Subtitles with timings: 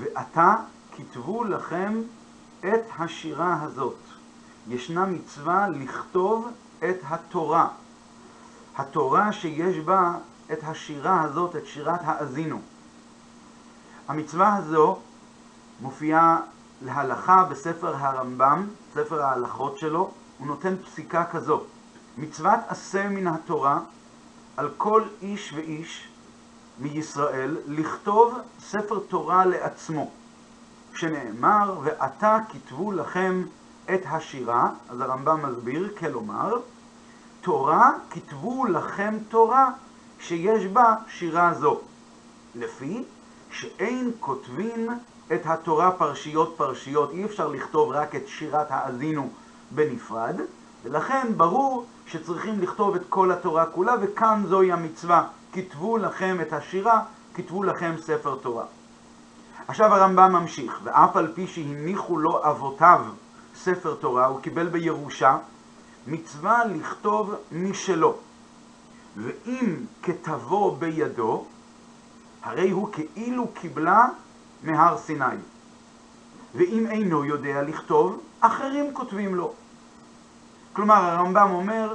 [0.00, 0.54] ועתה
[0.96, 2.02] כתבו לכם
[2.60, 3.96] את השירה הזאת.
[4.68, 6.48] ישנה מצווה לכתוב
[6.78, 7.68] את התורה.
[8.76, 10.14] התורה שיש בה
[10.52, 12.60] את השירה הזאת, את שירת האזינו.
[14.08, 14.98] המצווה הזו
[15.80, 16.40] מופיעה
[16.82, 21.62] להלכה בספר הרמב"ם, ספר ההלכות שלו, הוא נותן פסיקה כזו:
[22.18, 23.80] מצוות עשה מן התורה
[24.56, 26.09] על כל איש ואיש
[26.80, 30.10] מישראל לכתוב ספר תורה לעצמו,
[30.94, 33.42] שנאמר, ועתה כתבו לכם
[33.94, 36.56] את השירה, אז הרמב"ם מסביר, כלומר,
[37.40, 39.70] תורה כתבו לכם תורה
[40.20, 41.80] שיש בה שירה זו,
[42.54, 43.04] לפי
[43.50, 44.88] שאין כותבין
[45.32, 49.30] את התורה פרשיות פרשיות, אי אפשר לכתוב רק את שירת האזינו
[49.70, 50.36] בנפרד,
[50.84, 57.02] ולכן ברור שצריכים לכתוב את כל התורה כולה, וכאן זוהי המצווה, כתבו לכם את השירה,
[57.34, 58.64] כתבו לכם ספר תורה.
[59.68, 63.00] עכשיו הרמב"ם ממשיך, ואף על פי שהניחו לו אבותיו
[63.54, 65.38] ספר תורה, הוא קיבל בירושה,
[66.06, 68.16] מצווה לכתוב משלו.
[69.16, 71.44] ואם כתבו בידו,
[72.42, 74.08] הרי הוא כאילו קיבלה
[74.62, 75.36] מהר סיני.
[76.54, 79.52] ואם אינו יודע לכתוב, אחרים כותבים לו.
[80.72, 81.94] כלומר, הרמב"ם אומר,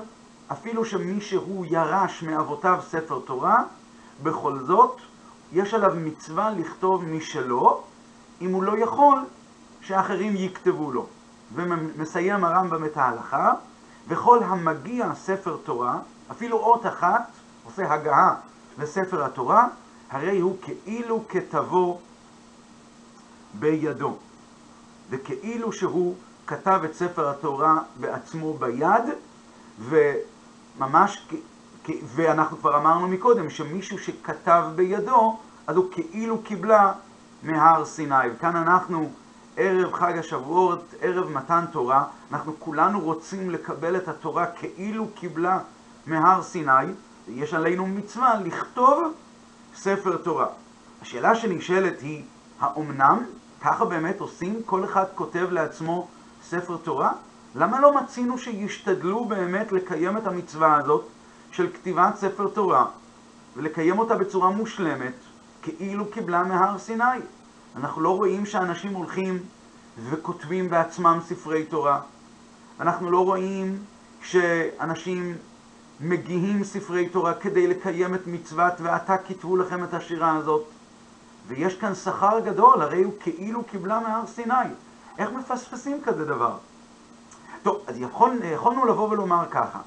[0.51, 3.63] אפילו שמישהו ירש מאבותיו ספר תורה,
[4.23, 4.97] בכל זאת,
[5.53, 7.83] יש עליו מצווה לכתוב משלו,
[8.41, 9.19] אם הוא לא יכול,
[9.81, 11.05] שאחרים יכתבו לו.
[11.53, 13.53] ומסיים הרמב"ם את ההלכה,
[14.07, 15.99] וכל המגיע ספר תורה,
[16.31, 17.27] אפילו אות אחת,
[17.65, 18.35] עושה הגעה
[18.77, 19.67] לספר התורה,
[20.11, 21.99] הרי הוא כאילו כתבו
[23.53, 24.17] בידו.
[25.09, 26.15] וכאילו שהוא
[26.47, 29.03] כתב את ספר התורה בעצמו ביד,
[30.77, 31.27] וממש,
[32.15, 36.93] ואנחנו כבר אמרנו מקודם, שמישהו שכתב בידו, אז הוא כאילו קיבלה
[37.43, 38.15] מהר סיני.
[38.35, 39.09] וכאן אנחנו
[39.57, 45.59] ערב חג השבועות, ערב מתן תורה, אנחנו כולנו רוצים לקבל את התורה כאילו קיבלה
[46.08, 46.71] מהר סיני,
[47.27, 49.14] ויש עלינו מצווה לכתוב
[49.75, 50.47] ספר תורה.
[51.02, 52.23] השאלה שנשאלת היא,
[52.59, 53.25] האומנם
[53.61, 54.61] ככה באמת עושים?
[54.65, 56.08] כל אחד כותב לעצמו
[56.43, 57.11] ספר תורה?
[57.55, 61.05] למה לא מצינו שישתדלו באמת לקיים את המצווה הזאת
[61.52, 62.86] של כתיבת ספר תורה
[63.55, 65.14] ולקיים אותה בצורה מושלמת,
[65.61, 67.04] כאילו קיבלה מהר סיני?
[67.76, 69.39] אנחנו לא רואים שאנשים הולכים
[70.10, 71.99] וכותבים בעצמם ספרי תורה.
[72.80, 73.80] אנחנו לא רואים
[74.21, 75.38] שאנשים
[75.99, 80.64] מגיהים ספרי תורה כדי לקיים את מצוות ועתה כתבו לכם את השירה הזאת.
[81.48, 84.70] ויש כאן שכר גדול, הרי הוא כאילו קיבלה מהר סיני.
[85.17, 86.58] איך מפספסים כזה דבר?
[87.65, 89.80] טוב, אז יכול, יכולנו לבוא ולומר ככה,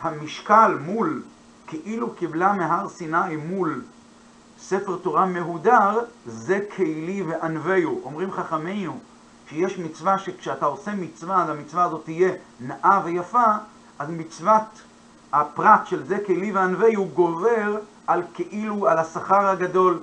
[0.00, 1.22] המשקל מול
[1.66, 3.82] כאילו קיבלה מהר סיני מול
[4.58, 8.00] ספר תורה מהודר, זה כלי וענווהו.
[8.04, 8.98] אומרים חכמינו
[9.48, 13.44] שיש מצווה שכשאתה עושה מצווה, אז המצווה הזאת תהיה נאה ויפה,
[13.98, 14.82] אז מצוות
[15.32, 19.98] הפרט של זה כלי וענווהו גובר על כאילו, על השכר הגדול,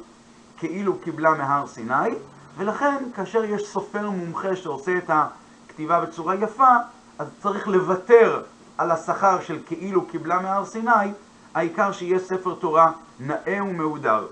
[0.57, 2.09] כאילו קיבלה מהר סיני,
[2.57, 6.75] ולכן כאשר יש סופר מומחה שעושה את הכתיבה בצורה יפה,
[7.19, 8.41] אז צריך לוותר
[8.77, 11.11] על השכר של כאילו קיבלה מהר סיני,
[11.53, 14.27] העיקר שיהיה ספר תורה נאה ומהודר.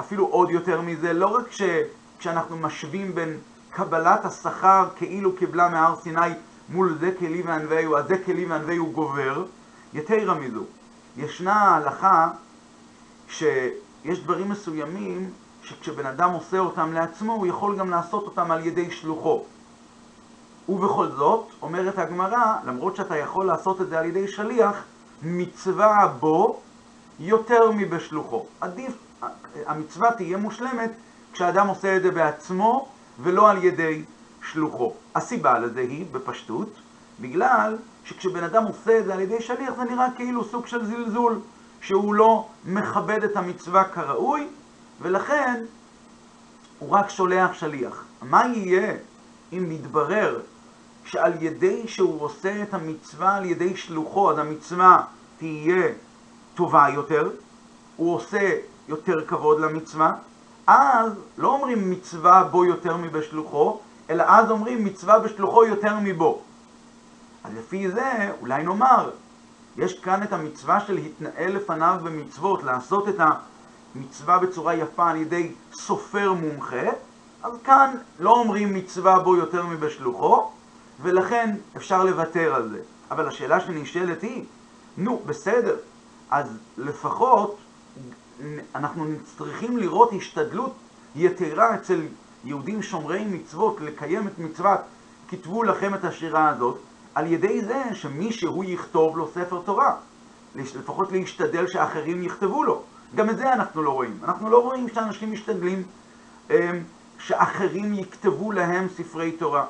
[0.00, 1.44] אפילו עוד יותר מזה, לא רק
[2.18, 3.38] כשאנחנו משווים בין
[3.70, 6.30] קבלת השכר כאילו קיבלה מהר סיני
[6.68, 9.44] מול זה כלי וענווהו, אז זה כלי וענווהו גובר,
[9.94, 10.64] יתרה מזו,
[11.16, 12.30] ישנה הלכה
[13.28, 15.30] שיש דברים מסוימים
[15.62, 19.44] שכשבן אדם עושה אותם לעצמו, הוא יכול גם לעשות אותם על ידי שלוחו.
[20.68, 24.84] ובכל זאת, אומרת הגמרא, למרות שאתה יכול לעשות את זה על ידי שליח,
[25.22, 26.60] מצווה בו
[27.20, 28.46] יותר מבשלוחו.
[28.60, 28.92] עדיף,
[29.66, 30.90] המצווה תהיה מושלמת
[31.32, 32.88] כשאדם עושה את זה בעצמו
[33.22, 34.04] ולא על ידי
[34.42, 34.92] שלוחו.
[35.14, 36.68] הסיבה לזה היא, בפשטות,
[37.20, 41.40] בגלל שכשבן אדם עושה את זה על ידי שליח זה נראה כאילו סוג של זלזול,
[41.80, 44.48] שהוא לא מכבד את המצווה כראוי,
[45.00, 45.64] ולכן
[46.78, 48.04] הוא רק שולח שליח.
[48.22, 48.94] מה יהיה
[49.52, 50.40] אם מתברר
[51.04, 55.02] שעל ידי שהוא עושה את המצווה על ידי שלוחו, אז המצווה
[55.38, 55.92] תהיה
[56.54, 57.30] טובה יותר,
[57.96, 58.50] הוא עושה
[58.88, 60.14] יותר כבוד למצווה,
[60.66, 63.78] אז לא אומרים מצווה בו יותר מבשלוחו,
[64.10, 66.40] אלא אז אומרים מצווה בשלוחו יותר מבו.
[67.44, 69.10] אז לפי זה, אולי נאמר,
[69.76, 73.20] יש כאן את המצווה של התנהל לפניו במצוות, לעשות את
[73.94, 76.86] המצווה בצורה יפה על ידי סופר מומחה,
[77.42, 80.50] אז כאן לא אומרים מצווה בו יותר מבשלוחו,
[81.02, 82.80] ולכן אפשר לוותר על זה.
[83.10, 84.44] אבל השאלה שנשאלת היא,
[84.96, 85.76] נו, בסדר,
[86.30, 87.56] אז לפחות
[88.74, 89.04] אנחנו
[89.36, 90.74] צריכים לראות השתדלות
[91.16, 92.00] יתרה אצל
[92.44, 94.80] יהודים שומרי מצוות לקיים את מצוות
[95.28, 96.78] כתבו לכם את השירה הזאת,
[97.14, 99.96] על ידי זה שמי שהוא יכתוב לו ספר תורה.
[100.54, 102.82] לפחות להשתדל שאחרים יכתבו לו.
[103.14, 104.18] גם את זה אנחנו לא רואים.
[104.24, 105.82] אנחנו לא רואים שאנשים משתדלים
[106.50, 106.56] אמ,
[107.18, 109.64] שאחרים יכתבו להם ספרי תורה.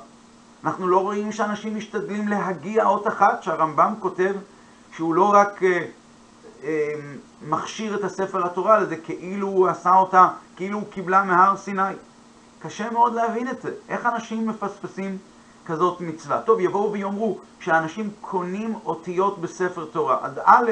[0.64, 4.34] אנחנו לא רואים שאנשים משתדלים להגיע אות אחת, שהרמב"ם כותב
[4.93, 5.87] שהוא לא רק אה,
[6.64, 6.94] אה,
[7.49, 11.82] מכשיר את הספר התורה לזה, כאילו הוא עשה אותה, כאילו הוא קיבלה מהר סיני.
[12.58, 13.70] קשה מאוד להבין את זה.
[13.88, 15.19] איך אנשים מפספסים
[15.66, 16.40] כזאת מצווה?
[16.40, 20.19] טוב, יבואו ויאמרו שאנשים קונים אותיות בספר תורה.
[20.22, 20.70] אז א',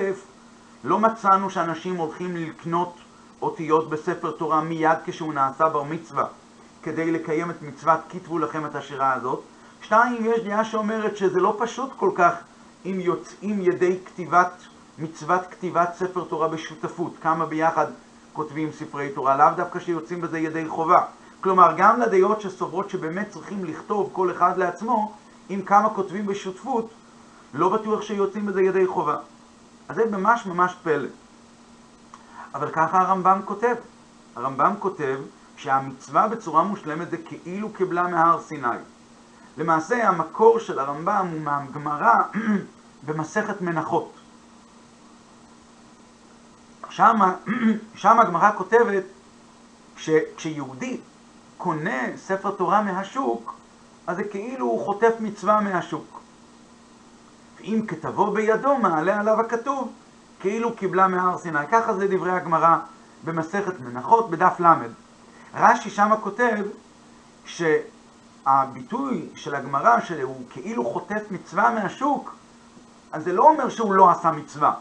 [0.84, 2.94] לא מצאנו שאנשים הולכים לקנות
[3.42, 6.24] אותיות בספר תורה מיד כשהוא נעשה בר מצווה,
[6.82, 9.42] כדי לקיים את מצוות כתבו לכם את השירה הזאת.
[9.82, 12.34] שתיים, יש דעה שאומרת שזה לא פשוט כל כך
[12.86, 14.52] אם יוצאים ידי כתיבת,
[14.98, 17.86] מצוות כתיבת ספר תורה בשותפות, כמה ביחד
[18.32, 21.04] כותבים ספרי תורה, לאו דווקא שיוצאים בזה ידי חובה.
[21.40, 25.12] כלומר, גם לדעות שסוברות שבאמת צריכים לכתוב כל אחד לעצמו,
[25.50, 26.90] אם כמה כותבים בשותפות,
[27.54, 29.16] לא בטוח שיוצאים בזה ידי חובה.
[29.88, 31.08] אז זה ממש ממש פלא.
[32.54, 33.74] אבל ככה הרמב"ם כותב.
[34.36, 35.18] הרמב"ם כותב
[35.56, 38.76] שהמצווה בצורה מושלמת זה כאילו קיבלה מהר סיני.
[39.56, 42.14] למעשה המקור של הרמב"ם הוא מהגמרא
[43.06, 44.12] במסכת מנחות.
[46.90, 47.20] שם,
[48.20, 49.04] הגמרא כותבת
[49.96, 51.00] שכשיהודי
[51.58, 53.54] קונה ספר תורה מהשוק,
[54.06, 56.20] אז זה כאילו הוא חוטף מצווה מהשוק.
[57.60, 59.92] ואם כתבו בידו, מעלה עליו הכתוב,
[60.40, 61.66] כאילו קיבלה מהר סיני.
[61.70, 62.76] ככה זה דברי הגמרא
[63.24, 64.66] במסכת מנחות בדף ל'.
[65.54, 66.56] רש"י שמה כותב
[68.44, 72.34] שהביטוי של הגמרא שהוא כאילו חוטף מצווה מהשוק,
[73.12, 74.74] אז זה לא אומר שהוא לא עשה מצווה.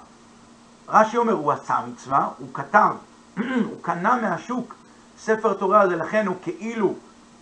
[0.87, 2.95] רש"י אומר, הוא עשה מצווה, הוא כתב,
[3.69, 4.75] הוא קנה מהשוק
[5.17, 6.93] ספר תורה הזה, לכן הוא כאילו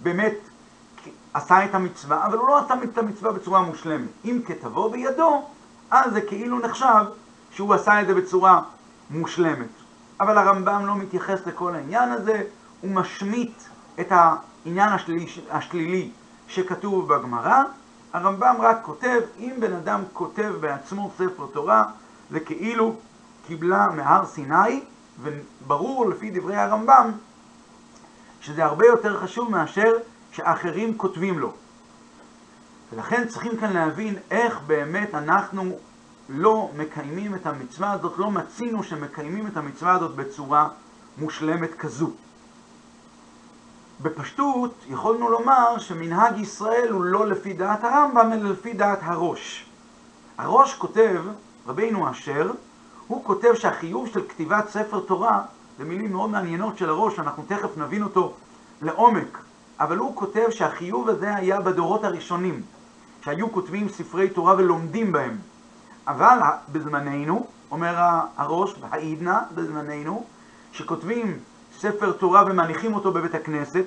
[0.03, 0.35] באמת
[1.33, 4.09] עשה את המצווה, אבל הוא לא עשה את המצווה בצורה מושלמת.
[4.25, 5.45] אם כתבו בידו,
[5.91, 7.05] אז זה כאילו נחשב
[7.51, 8.61] שהוא עשה את זה בצורה
[9.09, 9.67] מושלמת.
[10.19, 12.43] אבל הרמב"ם לא מתייחס לכל העניין הזה,
[12.81, 13.63] הוא משמיט
[13.99, 14.11] את
[14.65, 16.11] העניין השלילי, השלילי
[16.47, 17.63] שכתוב בגמרא.
[18.13, 21.83] הרמב"ם רק כותב, אם בן אדם כותב בעצמו ספר תורה,
[22.31, 22.95] זה כאילו
[23.47, 24.83] קיבלה מהר סיני,
[25.21, 27.11] וברור לפי דברי הרמב"ם
[28.41, 29.91] שזה הרבה יותר חשוב מאשר
[30.31, 31.53] שאחרים כותבים לו.
[32.93, 35.77] ולכן צריכים כאן להבין איך באמת אנחנו
[36.29, 40.67] לא מקיימים את המצווה הזאת, לא מצינו שמקיימים את המצווה הזאת בצורה
[41.17, 42.11] מושלמת כזו.
[44.01, 49.65] בפשטות יכולנו לומר שמנהג ישראל הוא לא לפי דעת הרמב"ם, אלא לפי דעת הראש.
[50.37, 51.21] הראש כותב,
[51.67, 52.51] רבינו אשר,
[53.07, 55.41] הוא כותב שהחיוב של כתיבת ספר תורה,
[55.77, 58.33] זה מילים מאוד מעניינות של הראש, אנחנו תכף נבין אותו
[58.81, 59.37] לעומק,
[59.79, 62.61] אבל הוא כותב שהחיוב הזה היה בדורות הראשונים,
[63.21, 65.37] שהיו כותבים ספרי תורה ולומדים בהם.
[66.07, 66.39] אבל
[66.71, 67.93] בזמננו, אומר
[68.37, 70.25] הראש, העידנא בזמננו,
[70.71, 71.39] שכותבים
[71.79, 73.85] ספר תורה ומניחים אותו בבית הכנסת,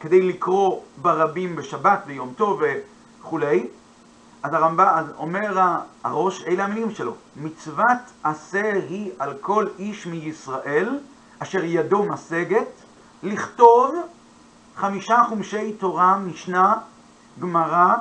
[0.00, 2.62] כדי לקרוא ברבים בשבת ויום טוב
[3.20, 3.66] וכולי,
[4.42, 5.60] אז הרמב"ם, אומר
[6.04, 10.98] הראש, אלה המילים שלו, מצוות עשה היא על כל איש מישראל,
[11.38, 12.68] אשר ידו משגת,
[13.22, 13.94] לכתוב
[14.76, 16.74] חמישה חומשי תורה, משנה,
[17.40, 17.94] גמרא,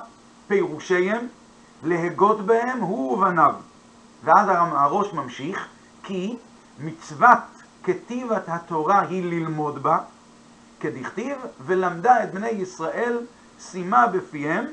[0.48, 1.28] פירושיהם,
[1.84, 3.56] להגות בהם הוא ובניו.
[4.24, 5.68] ואז הראש ממשיך,
[6.04, 6.36] כי
[6.80, 7.53] מצוות
[7.84, 9.98] כתיבת התורה היא ללמוד בה,
[10.80, 13.20] כדכתיב, ולמדה את בני ישראל,
[13.60, 14.66] שימה בפיהם.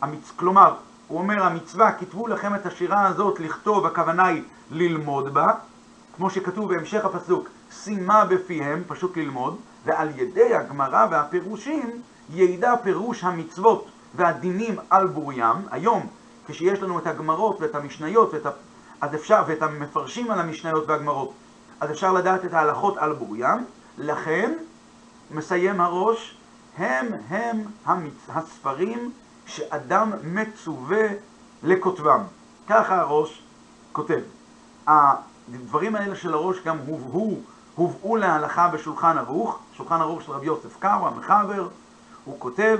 [0.00, 0.30] המצ...
[0.36, 0.74] כלומר,
[1.08, 5.46] הוא אומר, המצווה, כתבו לכם את השירה הזאת, לכתוב, הכוונה היא ללמוד בה,
[6.16, 11.90] כמו שכתוב בהמשך הפסוק, שימה בפיהם, פשוט ללמוד, ועל ידי הגמרא והפירושים
[12.30, 15.56] ידע פירוש המצוות והדינים על בוריים.
[15.70, 16.06] היום,
[16.46, 18.50] כשיש לנו את הגמרות ואת המשניות ואת ה...
[19.00, 21.32] אז אפשר, ואת המפרשים על המשניות והגמרות,
[21.80, 23.64] אז אפשר לדעת את ההלכות על בוריים.
[23.98, 24.52] לכן,
[25.30, 26.36] מסיים הראש,
[26.76, 28.12] הם הם המצ...
[28.28, 29.12] הספרים
[29.46, 31.06] שאדם מצווה
[31.62, 32.20] לכותבם.
[32.68, 33.42] ככה הראש
[33.92, 34.20] כותב.
[34.86, 37.34] הדברים האלה של הראש גם הובאו
[37.74, 41.68] הובאו להלכה בשולחן ערוך, שולחן ערוך של רבי יוסף קארו, המחבר,
[42.24, 42.78] הוא כותב,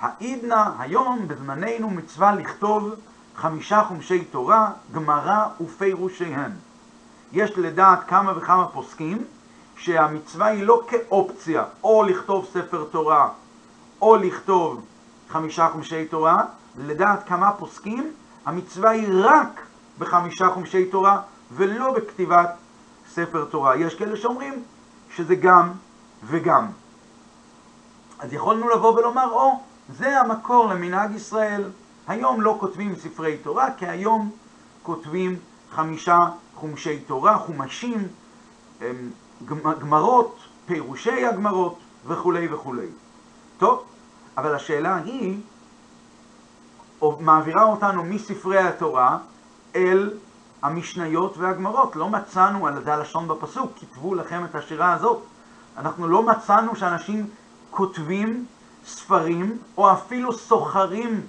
[0.00, 2.94] העידנא היום בזמננו מצווה לכתוב
[3.36, 6.52] חמישה חומשי תורה, גמרא ופירושיהן.
[7.32, 9.24] יש לדעת כמה וכמה פוסקים
[9.76, 13.28] שהמצווה היא לא כאופציה, או לכתוב ספר תורה,
[14.02, 14.84] או לכתוב
[15.28, 16.44] חמישה חומשי תורה,
[16.78, 18.12] לדעת כמה פוסקים,
[18.46, 19.60] המצווה היא רק
[19.98, 21.20] בחמישה חומשי תורה,
[21.52, 22.50] ולא בכתיבת
[23.08, 23.76] ספר תורה.
[23.76, 24.62] יש כאלה שאומרים
[25.16, 25.72] שזה גם
[26.24, 26.66] וגם.
[28.18, 31.64] אז יכולנו לבוא ולומר, או, זה המקור למנהג ישראל.
[32.08, 34.30] היום לא כותבים ספרי תורה, כי היום
[34.82, 35.36] כותבים
[35.70, 36.18] חמישה
[36.60, 38.08] חומשי תורה, חומשים,
[39.80, 42.86] גמרות, פירושי הגמרות וכולי וכולי.
[43.58, 43.84] טוב,
[44.36, 45.40] אבל השאלה היא,
[47.20, 49.18] מעבירה אותנו מספרי התורה
[49.76, 50.10] אל
[50.62, 51.96] המשניות והגמרות.
[51.96, 55.22] לא מצאנו, על ידי הלשון בפסוק, כתבו לכם את השירה הזאת.
[55.76, 57.26] אנחנו לא מצאנו שאנשים
[57.70, 58.46] כותבים
[58.86, 61.20] ספרים, או אפילו סוחרים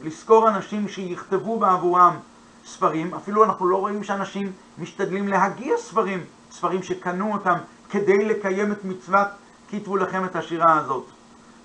[0.00, 2.16] לשכור אנשים שיכתבו בעבורם
[2.64, 3.14] ספרים.
[3.14, 7.54] אפילו אנחנו לא רואים שאנשים משתדלים להגיע ספרים, ספרים שקנו אותם
[7.90, 9.28] כדי לקיים את מצוות
[9.70, 11.06] כתבו לכם את השירה הזאת.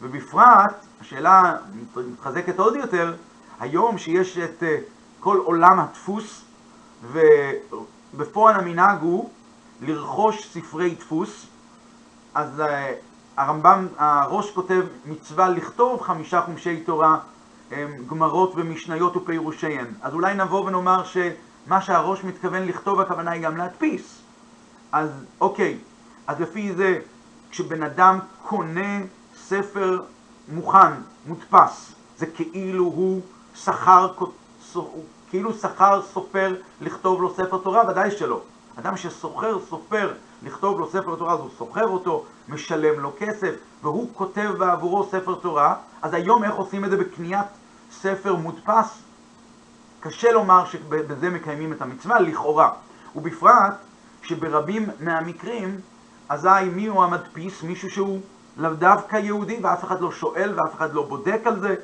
[0.01, 1.55] ובפרט, השאלה
[1.95, 3.13] מתחזקת עוד יותר,
[3.59, 4.77] היום שיש את אה,
[5.19, 6.45] כל עולם הדפוס,
[7.11, 9.29] ובפועל המנהג הוא
[9.81, 11.47] לרכוש ספרי דפוס,
[12.33, 12.93] אז אה,
[13.37, 17.19] הרמב"ם, הראש כותב מצווה לכתוב חמישה חומשי תורה,
[18.07, 19.87] גמרות ומשניות ופירושיהן.
[20.01, 24.21] אז אולי נבוא ונאמר שמה שהראש מתכוון לכתוב, הכוונה היא גם להדפיס.
[24.91, 25.09] אז
[25.41, 25.77] אוקיי,
[26.27, 26.99] אז לפי זה,
[27.51, 28.99] כשבן אדם קונה
[29.35, 30.01] ספר
[30.47, 30.91] מוכן,
[31.25, 33.21] מודפס, זה כאילו הוא
[33.55, 34.13] שכר,
[35.29, 38.41] כאילו שכר סופר לכתוב לו ספר תורה, ודאי שלא.
[38.79, 44.09] אדם שסוחר סופר לכתוב לו ספר תורה, אז הוא סוחר אותו, משלם לו כסף, והוא
[44.13, 47.47] כותב בעבורו ספר תורה, אז היום איך עושים את זה בקניית
[47.91, 49.01] ספר מודפס?
[49.99, 52.71] קשה לומר שבזה מקיימים את המצווה, לכאורה.
[53.15, 53.73] ובפרט
[54.21, 55.79] שברבים מהמקרים,
[56.29, 57.63] אזי מי הוא המדפיס?
[57.63, 58.19] מישהו שהוא
[58.57, 61.75] לאו דווקא יהודי ואף אחד לא שואל ואף אחד לא בודק על זה.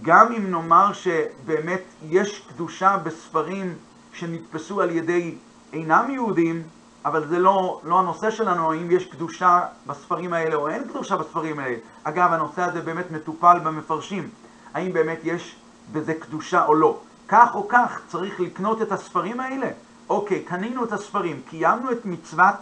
[0.00, 3.74] וגם אם נאמר שבאמת יש קדושה בספרים
[4.12, 5.34] שנתפסו על ידי
[5.72, 6.62] אינם יהודים,
[7.04, 11.58] אבל זה לא, לא הנושא שלנו, האם יש קדושה בספרים האלה או אין קדושה בספרים
[11.58, 11.76] האלה.
[12.04, 14.28] אגב, הנושא הזה באמת מטופל במפרשים,
[14.74, 15.56] האם באמת יש
[15.92, 16.98] בזה קדושה או לא.
[17.28, 19.68] כך או כך צריך לקנות את הספרים האלה.
[20.08, 22.54] אוקיי, קנינו את הספרים, קיימנו את מצוות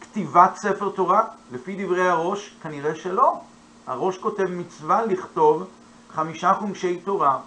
[0.00, 3.40] כתיבת ספר תורה, לפי דברי הראש, כנראה שלא.
[3.86, 5.64] הראש כותב מצווה לכתוב
[6.14, 7.38] חמישה חומשי תורה,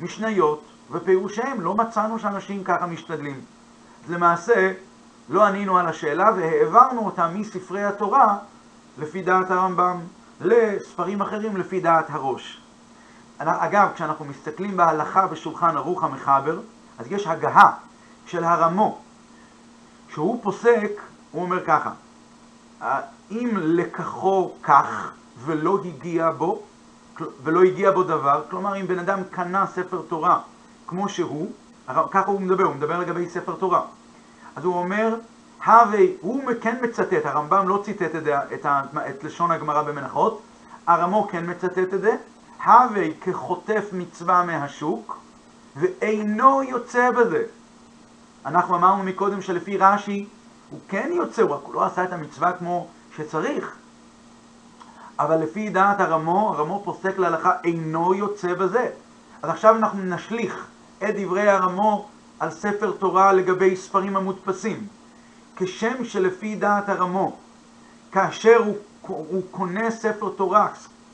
[0.00, 1.60] משניות ופירושיהם.
[1.60, 3.40] לא מצאנו שאנשים ככה משתדלים.
[4.08, 4.72] למעשה,
[5.28, 8.38] לא ענינו על השאלה והעברנו אותה מספרי התורה,
[8.98, 10.00] לפי דעת הרמב"ם,
[10.40, 12.60] לספרים אחרים לפי דעת הראש.
[13.38, 16.60] אגב, כשאנחנו מסתכלים בהלכה בשולחן ערוך המחבר,
[16.98, 17.72] אז יש הגהה
[18.26, 18.98] של הרמו,
[20.08, 20.90] שהוא פוסק,
[21.30, 21.90] הוא אומר ככה,
[23.30, 25.12] אם לקחו כך
[25.44, 26.62] ולא הגיע בו,
[27.42, 30.40] ולא הגיע בו דבר, כלומר אם בן אדם קנה ספר תורה
[30.86, 31.50] כמו שהוא,
[31.86, 33.82] ככה הוא מדבר, הוא מדבר לגבי ספר תורה.
[34.56, 35.16] אז הוא אומר,
[35.66, 38.22] הווה, הוא כן מצטט, הרמב"ם לא ציטט את,
[38.54, 38.66] את,
[39.10, 40.42] את לשון הגמרא במנחות,
[40.86, 42.16] הרמו כן מצטט את זה,
[42.64, 45.18] הווה כחוטף מצווה מהשוק,
[45.76, 47.42] ואינו יוצא בזה.
[48.46, 50.26] אנחנו אמרנו מקודם שלפי רש"י,
[50.70, 53.76] הוא כן יוצא, הוא רק לא עשה את המצווה כמו שצריך.
[55.18, 58.90] אבל לפי דעת הרמו, הרמו פוסק להלכה, אינו יוצא בזה.
[59.42, 60.66] אז עכשיו אנחנו נשליך
[60.98, 62.08] את דברי הרמו
[62.40, 64.86] על ספר תורה לגבי ספרים המודפסים.
[65.56, 67.36] כשם שלפי דעת הרמו,
[68.12, 70.68] כאשר הוא, הוא קונה ספר תורה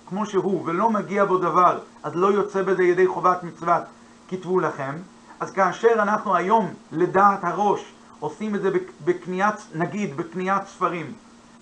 [0.09, 3.83] כמו שהוא ולא מגיע בו דבר, אז לא יוצא בזה ידי חובת מצוות
[4.29, 4.95] כתבו לכם,
[5.41, 8.71] אז כאשר אנחנו היום, לדעת הראש, עושים את זה
[9.05, 11.13] בקניית, נגיד, בקניית ספרים,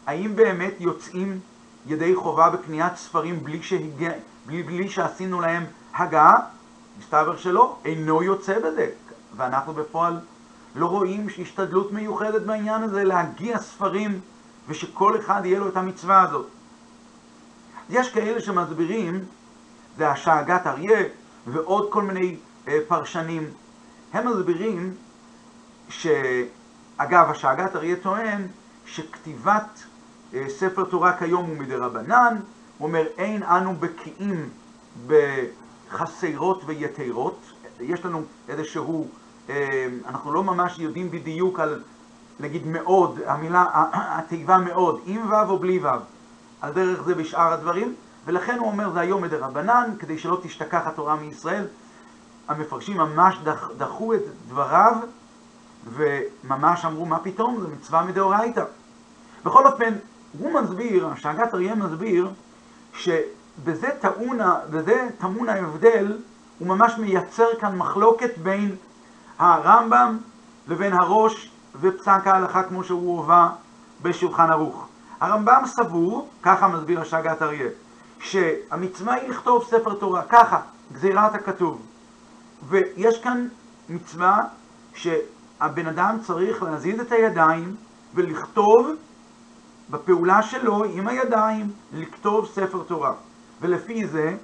[0.06, 1.40] האם באמת יוצאים
[1.86, 4.10] ידי חובה בקניית ספרים בלי, שהגיע,
[4.46, 6.34] בלי, בלי שעשינו להם הגעה?
[6.98, 8.88] מסתבר שלא, אינו יוצא בזה.
[9.36, 10.20] ואנחנו בפועל
[10.74, 14.20] לא רואים שהשתדלות מיוחדת בעניין הזה להגיע ספרים
[14.68, 16.46] ושכל אחד יהיה לו את המצווה הזאת.
[17.90, 19.24] יש כאלה שמסבירים,
[19.96, 21.02] זה השאגת אריה
[21.46, 22.36] ועוד כל מיני
[22.68, 23.50] אה, פרשנים,
[24.12, 24.94] הם מסבירים
[25.88, 28.46] שאגב, השאגת אריה טוען
[28.86, 29.84] שכתיבת
[30.34, 32.36] אה, ספר תורה כיום הוא מדי רבנן,
[32.78, 34.48] הוא אומר אין אנו בקיאים
[35.06, 37.40] בחסרות ויתרות,
[37.80, 39.08] יש לנו איזשהו
[40.08, 41.82] אנחנו לא ממש יודעים בדיוק על,
[42.40, 45.88] נגיד מאוד, המילה, התיבה מאוד, עם ו' או בלי ו',
[46.60, 50.86] על דרך זה בשאר הדברים, ולכן הוא אומר זה היום מדי רבנן, כדי שלא תשתכח
[50.86, 51.64] התורה מישראל.
[52.48, 54.96] המפרשים ממש דח, דחו את דבריו,
[55.94, 58.64] וממש אמרו מה פתאום, זה מצווה מדאורייתא.
[59.44, 59.94] בכל אופן,
[60.38, 62.30] הוא מסביר, השאגת אריה מסביר,
[62.94, 64.38] שבזה טעון,
[65.18, 66.18] טמון ההבדל,
[66.58, 68.76] הוא ממש מייצר כאן מחלוקת בין
[69.38, 70.18] הרמב"ם
[70.68, 71.50] לבין הראש
[71.80, 73.48] ופסק ההלכה כמו שהוא הובא
[74.02, 74.88] בשולחן ערוך.
[75.20, 77.68] הרמב"ם סבור, ככה מסביר השגת אריה,
[78.20, 80.60] שהמצווה היא לכתוב ספר תורה, ככה,
[80.92, 81.80] גזירת הכתוב.
[82.68, 83.48] ויש כאן
[83.88, 84.38] מצווה
[84.94, 87.76] שהבן אדם צריך להזיז את הידיים
[88.14, 88.90] ולכתוב
[89.90, 93.12] בפעולה שלו עם הידיים, לכתוב ספר תורה.
[93.60, 94.36] ולפי זה,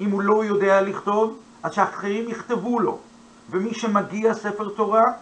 [0.00, 2.98] אם הוא לא יודע לכתוב, אז שאחרים יכתבו לו.
[3.54, 5.12] ומי שמגיע ספר תורה,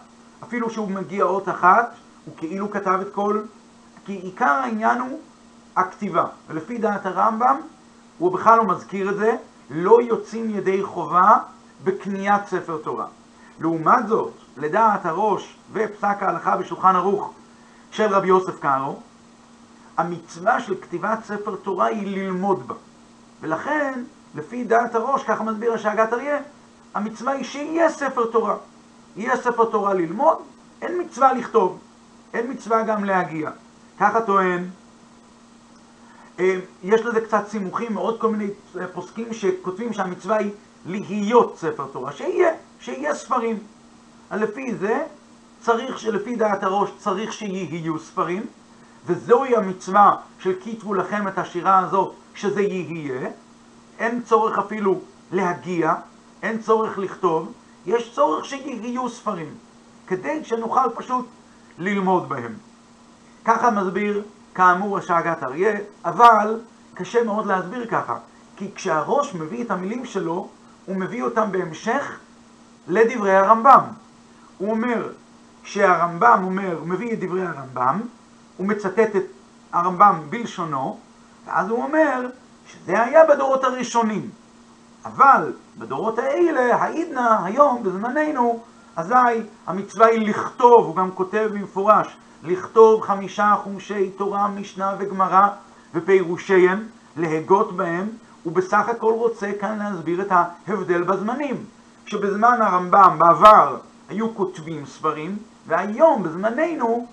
[0.43, 1.93] אפילו שהוא מגיע אות אחת,
[2.25, 3.41] הוא כאילו כתב את כל...
[4.05, 5.19] כי עיקר העניין הוא
[5.75, 6.25] הכתיבה.
[6.47, 7.57] ולפי דעת הרמב"ם,
[8.17, 9.35] הוא בכלל לא מזכיר את זה,
[9.69, 11.37] לא יוצאים ידי חובה
[11.83, 13.05] בקניית ספר תורה.
[13.59, 17.33] לעומת זאת, לדעת הראש ופסק ההלכה בשולחן ערוך
[17.91, 18.99] של רבי יוסף קארו,
[19.97, 22.75] המצווה של כתיבת ספר תורה היא ללמוד בה.
[23.41, 24.03] ולכן,
[24.35, 26.39] לפי דעת הראש, ככה מסביר השאגת אריה,
[26.93, 28.55] המצווה היא שיהיה ספר תורה.
[29.15, 30.37] יהיה ספר תורה ללמוד,
[30.81, 31.79] אין מצווה לכתוב,
[32.33, 33.51] אין מצווה גם להגיע.
[33.99, 34.69] ככה טוען,
[36.39, 38.47] אה, יש לזה קצת סימוכים מעוד כל מיני
[38.79, 40.51] אה, פוסקים שכותבים שהמצווה היא
[40.85, 43.59] להיות ספר תורה, שיהיה, שיהיה ספרים.
[44.31, 45.03] לפי זה
[45.61, 48.45] צריך, שלפי דעת הראש צריך שיהיו ספרים,
[49.05, 53.29] וזוהי המצווה של כתבו לכם את השירה הזאת, שזה יהיה.
[53.99, 54.99] אין צורך אפילו
[55.31, 55.93] להגיע,
[56.43, 57.53] אין צורך לכתוב,
[57.85, 59.55] יש צורך שיהיו ספרים,
[60.07, 61.25] כדי שנוכל פשוט
[61.79, 62.53] ללמוד בהם.
[63.45, 64.23] ככה מסביר,
[64.55, 66.59] כאמור, השאגת אריה, אבל
[66.93, 68.17] קשה מאוד להסביר ככה,
[68.55, 70.49] כי כשהראש מביא את המילים שלו,
[70.85, 72.19] הוא מביא אותם בהמשך
[72.87, 73.81] לדברי הרמב"ם.
[74.57, 75.09] הוא אומר
[75.63, 78.01] שהרמב"ם אומר, מביא את דברי הרמב"ם,
[78.57, 79.25] הוא מצטט את
[79.71, 80.99] הרמב"ם בלשונו,
[81.45, 82.27] ואז הוא אומר
[82.67, 84.29] שזה היה בדורות הראשונים.
[85.05, 88.59] אבל בדורות האלה, העידנא, היום, בזמננו,
[88.95, 89.13] אזי
[89.67, 95.47] המצווה היא לכתוב, הוא גם כותב במפורש, לכתוב חמישה חומשי תורה, משנה וגמרא
[95.93, 96.87] ופירושיהם,
[97.17, 98.07] להגות בהם,
[98.43, 101.65] הוא בסך הכל רוצה כאן להסביר את ההבדל בזמנים.
[102.05, 103.77] שבזמן הרמב"ם, בעבר,
[104.09, 105.37] היו כותבים ספרים,
[105.67, 107.07] והיום, בזמננו,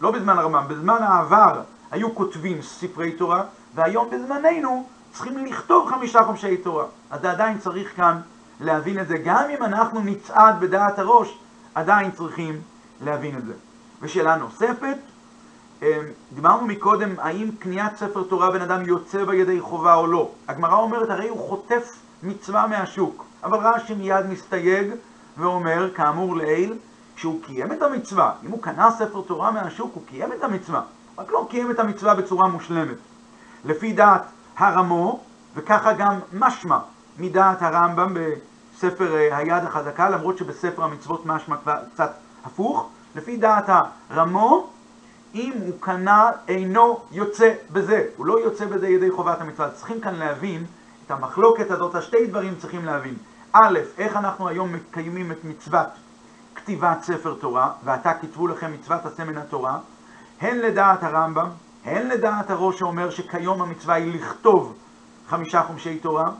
[0.00, 3.42] לא בזמן הרמב"ם, בזמן העבר היו כותבים ספרי תורה,
[3.74, 4.86] והיום בזמננו
[5.16, 6.84] צריכים לכתוב חמישה חומשי תורה.
[7.10, 8.20] אז עדיין צריך כאן
[8.60, 9.18] להבין את זה.
[9.18, 11.38] גם אם אנחנו נצעד בדעת הראש,
[11.74, 12.60] עדיין צריכים
[13.04, 13.52] להבין את זה.
[14.02, 14.96] ושאלה נוספת,
[15.82, 15.86] אמ,
[16.32, 20.30] דיברנו מקודם, האם קניית ספר תורה בן אדם יוצא בה ידי חובה או לא.
[20.48, 23.24] הגמרא אומרת, הרי הוא חוטף מצווה מהשוק.
[23.44, 24.90] אבל רש"י מיד מסתייג
[25.38, 26.74] ואומר, כאמור לעיל,
[27.16, 28.32] שהוא קיים את המצווה.
[28.44, 30.82] אם הוא קנה ספר תורה מהשוק, הוא קיים את המצווה.
[31.18, 32.96] רק לא קיים את המצווה בצורה מושלמת.
[33.64, 34.22] לפי דעת
[34.56, 35.20] הרמו,
[35.54, 36.78] וככה גם משמע
[37.18, 41.56] מדעת הרמב"ם בספר אה, היד החזקה, למרות שבספר המצוות משמע
[41.94, 42.14] קצת
[42.44, 42.88] הפוך.
[43.14, 43.68] לפי דעת
[44.10, 44.66] הרמו,
[45.34, 48.04] אם הוא קנה, אינו יוצא בזה.
[48.16, 49.70] הוא לא יוצא בזה ידי חובת המצווה.
[49.70, 50.64] צריכים כאן להבין
[51.06, 53.14] את המחלוקת הזאת, השתי דברים צריכים להבין.
[53.52, 55.86] א', איך אנחנו היום מקיימים את מצוות
[56.54, 59.78] כתיבת ספר תורה, ועתה כתבו לכם מצוות עשה מן התורה,
[60.40, 61.48] הן לדעת הרמב"ם,
[61.86, 64.74] הן לדעת הראש שאומר שכיום המצווה היא לכתוב
[65.28, 66.30] חמישה חומשי תורה,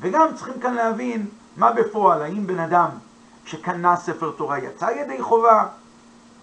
[0.00, 2.88] וגם צריכים כאן להבין מה בפועל, האם בן אדם
[3.44, 5.66] שקנה ספר תורה יצא ידי חובה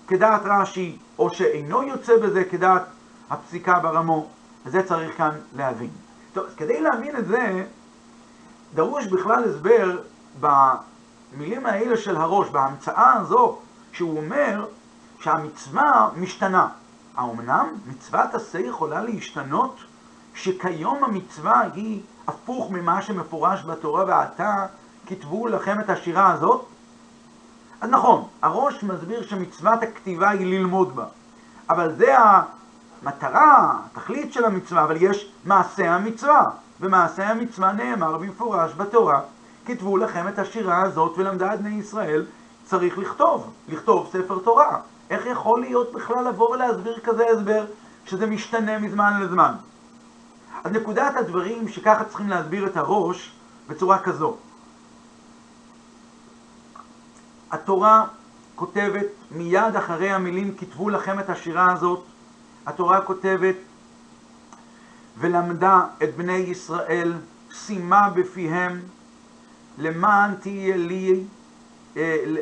[0.07, 2.83] כדעת רש"י, או שאינו יוצא בזה כדעת
[3.29, 4.27] הפסיקה ברמו,
[4.65, 5.89] וזה צריך כאן להבין.
[6.33, 7.63] טוב, אז כדי להבין את זה,
[8.73, 9.97] דרוש בכלל הסבר
[10.39, 13.57] במילים האלה של הראש, בהמצאה הזו,
[13.91, 14.65] שהוא אומר
[15.19, 16.67] שהמצווה משתנה.
[17.15, 19.75] האומנם מצוות עשה יכולה להשתנות
[20.33, 24.65] שכיום המצווה היא הפוך ממה שמפורש בתורה ועתה
[25.07, 26.65] כתבו לכם את השירה הזאת?
[27.81, 31.05] אז נכון, הראש מסביר שמצוות הכתיבה היא ללמוד בה,
[31.69, 36.43] אבל זה המטרה, התכלית של המצווה, אבל יש מעשה המצווה,
[36.81, 39.21] ומעשה המצווה נאמר במפורש בתורה,
[39.65, 42.25] כתבו לכם את השירה הזאת ולמדה את בני ישראל,
[42.65, 44.79] צריך לכתוב, לכתוב ספר תורה.
[45.09, 47.65] איך יכול להיות בכלל לבוא ולהסביר כזה הסבר
[48.05, 49.53] שזה משתנה מזמן לזמן?
[50.63, 53.31] אז נקודת הדברים שככה צריכים להסביר את הראש
[53.67, 54.37] בצורה כזו.
[57.51, 58.05] התורה
[58.55, 62.03] כותבת מיד אחרי המילים כתבו לכם את השירה הזאת,
[62.65, 63.55] התורה כותבת
[65.17, 67.13] ולמדה את בני ישראל,
[67.51, 68.81] שימה בפיהם,
[69.77, 71.23] למען תהיה לי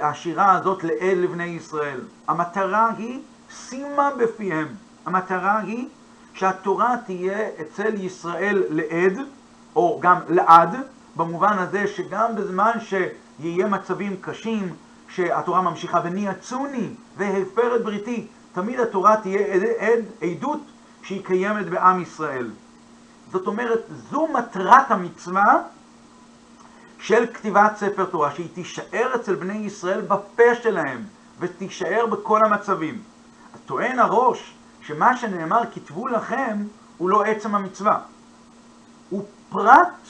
[0.01, 1.99] השירה הזאת לאל לבני ישראל.
[2.27, 4.67] המטרה היא שימה בפיהם.
[5.05, 5.87] המטרה היא
[6.33, 9.17] שהתורה תהיה אצל ישראל לעד,
[9.75, 10.75] או גם לעד,
[11.15, 14.73] במובן הזה שגם בזמן שיהיה מצבים קשים,
[15.09, 20.59] שהתורה ממשיכה, וניאצוני והפר את בריתי, תמיד התורה תהיה עד, עד, עדות
[21.03, 22.49] שהיא קיימת בעם ישראל.
[23.31, 23.79] זאת אומרת,
[24.11, 25.61] זו מטרת המצווה
[27.03, 31.03] של כתיבת ספר תורה, שהיא תישאר אצל בני ישראל בפה שלהם,
[31.39, 33.01] ותישאר בכל המצבים.
[33.65, 36.57] טוען הראש שמה שנאמר כתבו לכם
[36.97, 37.99] הוא לא עצם המצווה.
[39.09, 40.07] הוא פרט,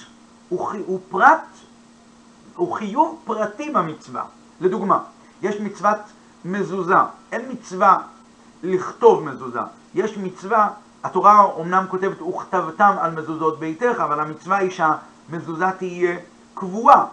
[0.50, 1.46] הוא, הוא פרט,
[2.56, 4.24] הוא חיוב פרטי במצווה.
[4.62, 5.00] לדוגמה,
[5.42, 6.00] יש מצוות
[6.46, 6.96] מזוזה,
[7.32, 7.98] אין מצווה
[8.64, 9.60] לכתוב מזוזה,
[9.96, 10.70] יש מצווה,
[11.04, 16.18] התורה אומנם כותבת וכתבתם על מזוזות ביתך, אבל המצווה היא שהמזוזה תהיה
[16.54, 17.06] קבועה,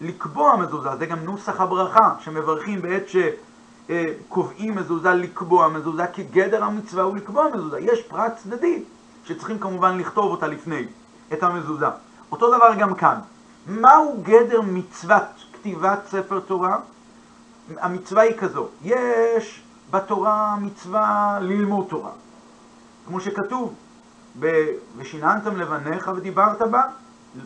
[0.00, 7.02] לקבוע מזוזה, זה גם נוסח הברכה שמברכים בעת שקובעים מזוזה לקבוע מזוזה, כי גדר המצווה
[7.02, 7.80] הוא לקבוע מזוזה.
[7.80, 8.82] יש פרט צדדי
[9.24, 10.86] שצריכים כמובן לכתוב אותה לפני,
[11.32, 11.86] את המזוזה.
[12.32, 13.18] אותו דבר גם כאן.
[13.66, 15.22] מהו גדר מצוות
[15.52, 16.78] כתיבת ספר תורה?
[17.76, 22.10] המצווה היא כזו, יש בתורה מצווה ללמוד תורה,
[23.06, 23.74] כמו שכתוב,
[24.96, 26.82] ושיננתם לבניך ודיברת בה,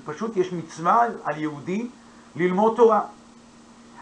[0.05, 1.89] פשוט יש מצווה על יהודי
[2.37, 3.01] ללמוד תורה.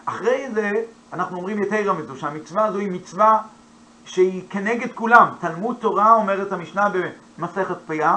[0.05, 3.43] אחרי זה אנחנו אומרים יותר מזו, שהמצווה הזו היא מצווה
[4.05, 5.29] שהיא כנגד כולם.
[5.41, 6.89] תלמוד תורה, אומרת המשנה
[7.39, 8.17] במסכת פיה,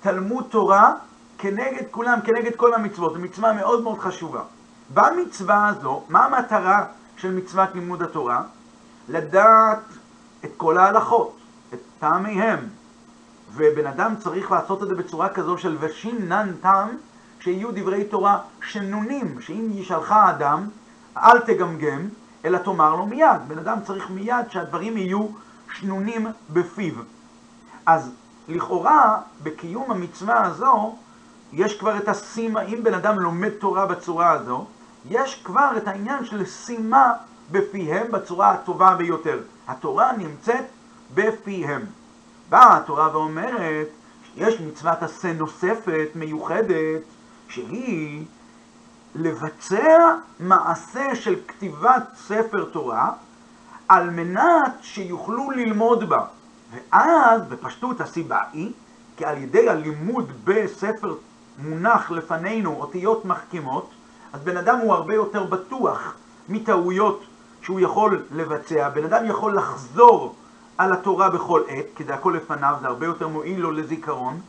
[0.00, 0.94] תלמוד תורה
[1.38, 3.12] כנגד כולם, כנגד כל המצוות.
[3.12, 4.42] זו מצווה מאוד מאוד חשובה.
[4.94, 6.84] במצווה הזו, מה המטרה
[7.16, 8.42] של מצוות לימוד התורה?
[9.08, 9.78] לדעת
[10.44, 11.36] את כל ההלכות,
[11.74, 12.68] את טעמיהם,
[13.56, 16.88] ובן אדם צריך לעשות את זה בצורה כזו של ושינן טעם,
[17.40, 20.68] שיהיו דברי תורה שנונים, שאם ישאלך האדם,
[21.16, 22.08] אל תגמגם,
[22.44, 23.40] אלא תאמר לו מיד.
[23.48, 25.26] בן אדם צריך מיד שהדברים יהיו
[25.72, 26.94] שנונים בפיו.
[27.86, 28.10] אז
[28.48, 30.96] לכאורה, בקיום המצווה הזו,
[31.52, 34.66] יש כבר את הסימה, אם בן אדם לומד תורה בצורה הזו,
[35.08, 37.12] יש כבר את העניין של סימה
[37.50, 39.40] בפיהם בצורה הטובה ביותר.
[39.68, 40.64] התורה נמצאת
[41.14, 41.86] בפיהם.
[42.48, 43.88] באה התורה ואומרת,
[44.36, 47.02] יש מצוות עשה נוספת, מיוחדת,
[47.48, 48.24] שהיא
[49.14, 53.12] לבצע מעשה של כתיבת ספר תורה
[53.88, 56.24] על מנת שיוכלו ללמוד בה.
[56.72, 58.72] ואז, בפשטות הסיבה היא,
[59.16, 61.14] כי על ידי הלימוד בספר
[61.58, 63.90] מונח לפנינו אותיות מחכימות,
[64.32, 66.14] אז בן אדם הוא הרבה יותר בטוח
[66.48, 67.24] מטעויות
[67.62, 68.88] שהוא יכול לבצע.
[68.88, 70.34] בן אדם יכול לחזור
[70.78, 74.40] על התורה בכל עת, כי זה הכל לפניו, זה הרבה יותר מועיל לו לזיכרון,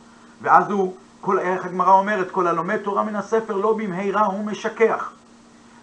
[0.42, 5.12] ואז הוא, כל, איך הגמרא אומרת, כל הלומד תורה מן הספר לא במהרה הוא משכח.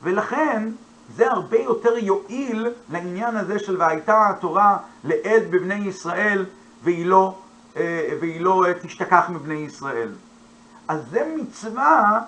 [0.04, 0.70] ולכן
[1.16, 6.46] זה הרבה יותר יועיל לעניין הזה של והייתה התורה לעד בבני ישראל
[6.84, 7.36] והיא לא,
[7.78, 10.10] אה, והיא לא אה, תשתכח מבני ישראל.
[10.88, 12.22] אז זה מצווה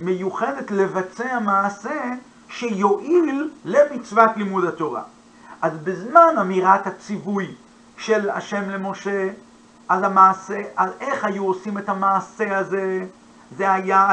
[0.00, 2.12] מיוחדת לבצע מעשה
[2.48, 5.02] שיועיל למצוות לימוד התורה.
[5.62, 7.54] אז בזמן אמירת הציווי
[7.96, 9.28] של השם למשה
[9.88, 13.04] על המעשה, על איך היו עושים את המעשה הזה,
[13.56, 14.08] זה היה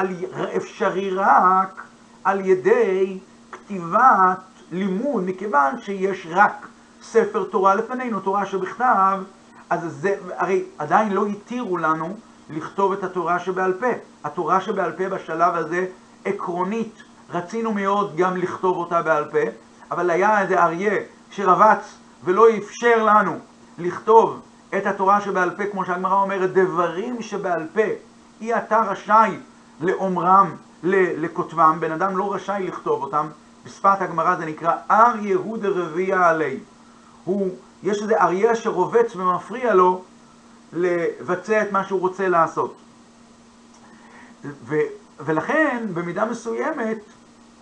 [0.58, 1.84] אפשרי רק
[2.24, 3.20] על ידי
[3.52, 4.40] כתיבת
[4.72, 6.68] לימוד, מכיוון שיש רק
[7.04, 9.24] ספר תורה לפנינו, תורה שבכתב,
[9.70, 12.18] אז זה, הרי עדיין לא התירו לנו
[12.50, 13.88] לכתוב את התורה שבעל פה.
[14.24, 15.86] התורה שבעל פה בשלב הזה,
[16.26, 19.52] עקרונית, רצינו מאוד גם לכתוב אותה בעל פה,
[19.92, 21.00] אבל היה איזה אריה
[21.32, 23.39] שרבץ ולא אפשר לנו
[23.78, 24.39] לכתוב
[24.78, 27.82] את התורה שבעל פה, כמו שהגמרא אומרת, דברים שבעל פה,
[28.42, 29.38] אי אתה רשאי
[29.82, 33.28] לאומרם, לכותבם, בן אדם לא רשאי לכתוב אותם,
[33.65, 36.60] בשפת הגמרא זה נקרא אר יהוד רביע עלי.
[37.26, 37.50] הוא,
[37.84, 40.04] יש איזה אריה שרובץ ומפריע לו
[40.74, 42.76] לבצע את מה שהוא רוצה לעשות.
[44.44, 44.76] ו,
[45.20, 46.98] ולכן, במידה מסוימת,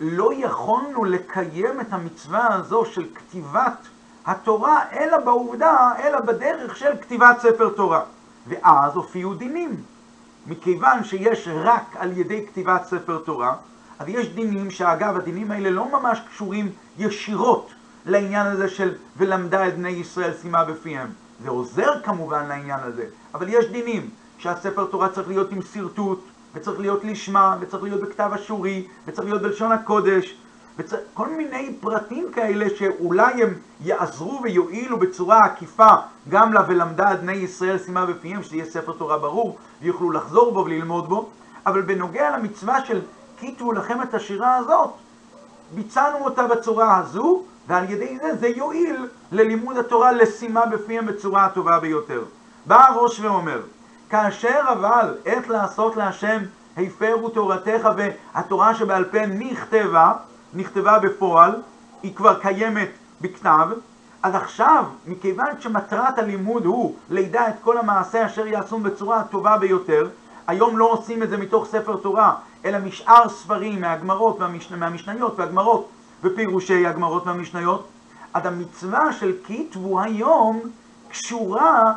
[0.00, 3.88] לא יכולנו לקיים את המצווה הזו של כתיבת
[4.26, 8.02] התורה, אלא בעובדה, אלא בדרך של כתיבת ספר תורה.
[8.46, 9.82] ואז הופיעו דינים.
[10.46, 13.54] מכיוון שיש רק על ידי כתיבת ספר תורה,
[13.98, 17.70] אז יש דינים שאגב, הדינים האלה לא ממש קשורים ישירות
[18.06, 21.08] לעניין הזה של ולמדה את בני ישראל שימה בפיהם.
[21.42, 26.20] זה עוזר כמובן לעניין הזה, אבל יש דינים שהספר תורה צריך להיות עם שרטוט,
[26.54, 30.36] וצריך להיות לשמה, וצריך להיות בכתב אשורי, וצריך להיות בלשון הקודש,
[30.78, 35.94] וצריך, כל מיני פרטים כאלה שאולי הם יעזרו ויועילו בצורה עקיפה
[36.28, 40.52] גם לה ולמדה את בני ישראל שימה בפיהם, שזה יהיה ספר תורה ברור, ויוכלו לחזור
[40.52, 41.28] בו וללמוד בו,
[41.66, 43.00] אבל בנוגע למצווה של
[43.38, 44.90] כיתבו לכם את השירה הזאת,
[45.74, 51.80] ביצענו אותה בצורה הזו, ועל ידי זה זה יועיל ללימוד התורה לשימה בפיהם בצורה הטובה
[51.80, 52.22] ביותר.
[52.66, 53.60] בא הראש ואומר,
[54.10, 56.38] כאשר אבל עת לעשות להשם
[56.76, 60.12] הפרו תורתך והתורה שבעל פה נכתבה,
[60.54, 61.52] נכתבה בפועל,
[62.02, 62.88] היא כבר קיימת
[63.20, 63.68] בכתב,
[64.22, 70.08] אז עכשיו, מכיוון שמטרת הלימוד הוא לידע את כל המעשה אשר יעשו בצורה הטובה ביותר,
[70.46, 75.88] היום לא עושים את זה מתוך ספר תורה, אלא משאר ספרים מהגמרות, מהמשנה, מהמשניות והגמרות
[76.22, 77.88] ופירושי הגמרות והמשניות,
[78.34, 80.60] אז המצווה של כתבו היום
[81.10, 81.92] קשורה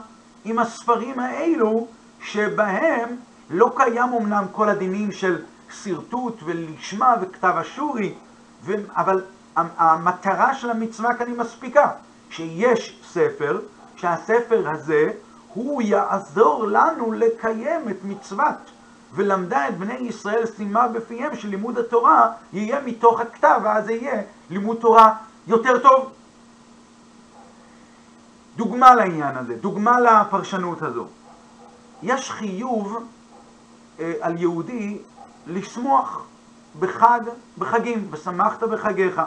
[0.45, 1.88] עם הספרים האלו
[2.22, 3.16] שבהם
[3.50, 8.14] לא קיים אמנם כל הדינים של שרטוט ולשמה וכתב אשורי,
[8.96, 9.24] אבל
[9.56, 11.90] המטרה של המצווה כאן היא מספיקה,
[12.30, 13.60] שיש ספר,
[13.96, 15.12] שהספר הזה
[15.54, 18.72] הוא יעזור לנו לקיים את מצוות
[19.14, 25.14] ולמדה את בני ישראל שימה בפיהם שלימוד התורה יהיה מתוך הכתב, ואז יהיה לימוד תורה
[25.48, 26.12] יותר טוב.
[28.56, 31.08] דוגמה לעניין הזה, דוגמה לפרשנות הזו.
[32.04, 33.04] יש חיוב
[34.00, 34.98] אה, על יהודי
[35.48, 36.26] לשמוח
[36.80, 37.20] בחג,
[37.58, 39.22] בחגים, ושמחת בחגיך.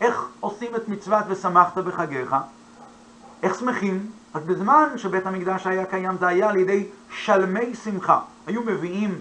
[0.00, 2.36] איך עושים את מצוות ושמחת בחגיך?
[3.42, 4.10] איך שמחים?
[4.34, 8.20] אז בזמן שבית המקדש היה קיים זה היה על ידי שלמי שמחה.
[8.46, 9.20] היו מביאים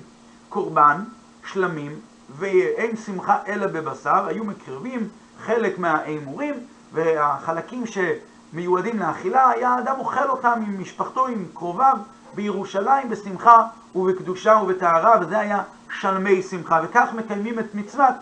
[0.50, 1.04] קורבן,
[1.46, 2.00] שלמים,
[2.38, 5.10] ואין שמחה אלא בבשר, היו מקרבים
[5.46, 6.56] חלק מהאמורים,
[6.94, 11.98] והחלקים שמיועדים לאכילה, היה האדם אוכל אותם עם משפחתו, עם קרוביו,
[12.36, 15.64] בירושלים בשמחה ובקדושה ובטהרה, וזה היה
[16.00, 18.16] שלמי שמחה, וכך מקיימים את מצוות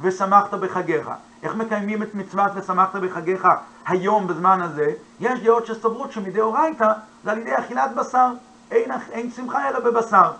[0.00, 1.10] ושמחת בחגיך.
[1.42, 3.48] איך מקיימים את מצוות ושמחת בחגיך
[3.86, 4.92] היום בזמן הזה?
[5.20, 6.92] יש דעות שסוברות שמדאורייתא
[7.24, 8.32] זה על ידי אכילת בשר.
[8.70, 10.30] אין, אין שמחה אלא בבשר.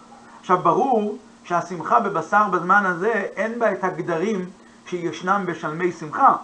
[0.41, 4.51] עכשיו ברור שהשמחה בבשר בזמן הזה אין בה את הגדרים
[4.87, 6.37] שישנם בשלמי שמחה.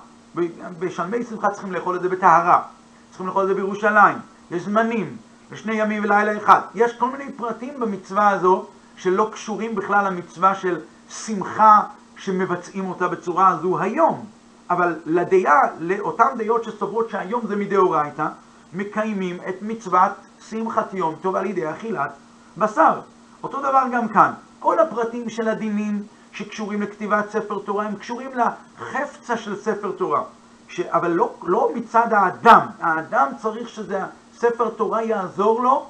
[0.79, 2.63] בשלמי שמחה צריכים לאכול את זה בטהרה,
[3.11, 4.19] צריכים לאכול את זה בירושלים,
[4.51, 5.17] יש זמנים,
[5.51, 6.61] ושני ימים ולילה אחד.
[6.75, 11.81] יש כל מיני פרטים במצווה הזו שלא קשורים בכלל למצווה של שמחה
[12.17, 14.25] שמבצעים אותה בצורה הזו היום.
[14.71, 18.27] אבל לדעה, לאותן דעות שסוברות שהיום זה מדאורייתא,
[18.73, 20.13] מקיימים את מצוות
[20.49, 22.11] שמחת יום טוב על ידי אכילת
[22.59, 23.01] בשר.
[23.43, 24.33] אותו דבר גם כאן.
[24.59, 30.23] כל הפרטים של הדינים שקשורים לכתיבת ספר תורה הם קשורים לחפצה של ספר תורה.
[30.69, 30.81] ש...
[30.81, 32.67] אבל לא, לא מצד האדם.
[32.81, 34.01] האדם צריך שזה
[34.39, 35.87] ספר תורה יעזור לו.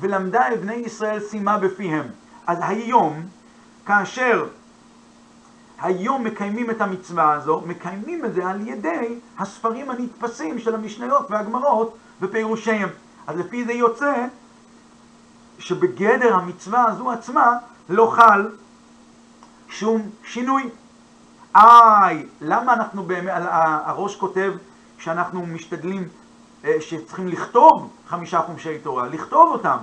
[0.00, 2.04] ולמדה בני ישראל שימה בפיהם.
[2.46, 3.22] אז היום,
[3.86, 4.46] כאשר
[5.80, 11.96] היום מקיימים את המצווה הזו, מקיימים את זה על ידי הספרים הנתפסים של המשניות והגמרות
[12.20, 12.88] ופירושיהם.
[13.26, 14.26] אז לפי זה יוצא
[15.58, 17.58] שבגדר המצווה הזו עצמה
[17.88, 18.48] לא חל
[19.68, 20.70] שום שינוי.
[21.56, 23.32] איי, למה אנחנו באמת,
[23.84, 24.52] הראש כותב
[24.98, 26.08] שאנחנו משתדלים,
[26.80, 29.76] שצריכים לכתוב חמישה חומשי תורה, לכתוב אותם.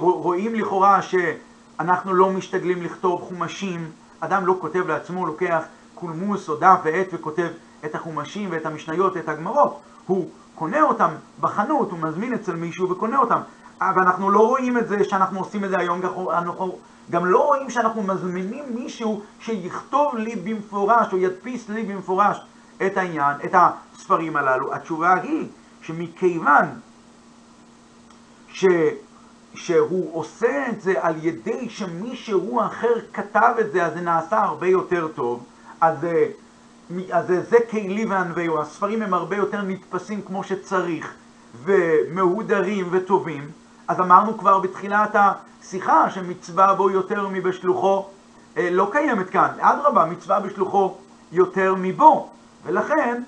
[0.00, 3.90] רואים לכאורה שאנחנו לא משתדלים לכתוב חומשים,
[4.20, 5.62] אדם לא כותב לעצמו, לוקח
[5.94, 7.48] קולמוס או דף ועט וכותב
[7.84, 9.80] את החומשים ואת המשניות ואת הגמרות.
[10.06, 13.40] הוא קונה אותם בחנות, הוא מזמין אצל מישהו וקונה אותם.
[13.80, 16.78] אבל אנחנו לא רואים את זה שאנחנו עושים את זה היום, אנחנו
[17.10, 22.40] גם לא רואים שאנחנו מזמינים מישהו שיכתוב לי במפורש או ידפיס לי במפורש
[22.86, 24.74] את העניין, את הספרים הללו.
[24.74, 25.48] התשובה היא
[25.88, 26.64] שמכיוון
[28.48, 28.64] ש...
[29.54, 34.66] שהוא עושה את זה על ידי שמישהו אחר כתב את זה, אז זה נעשה הרבה
[34.66, 35.44] יותר טוב.
[35.80, 36.06] אז,
[37.10, 41.14] אז זה כלי וענווהו, הספרים הם הרבה יותר נתפסים כמו שצריך,
[41.64, 43.50] ומהודרים וטובים.
[43.88, 48.06] אז אמרנו כבר בתחילת השיחה שמצווה בו יותר מבשלוחו
[48.56, 49.48] אה, לא קיימת כאן.
[49.60, 50.94] אדרבה, מצווה בשלוחו
[51.32, 52.28] יותר מבו.
[52.64, 53.22] ולכן,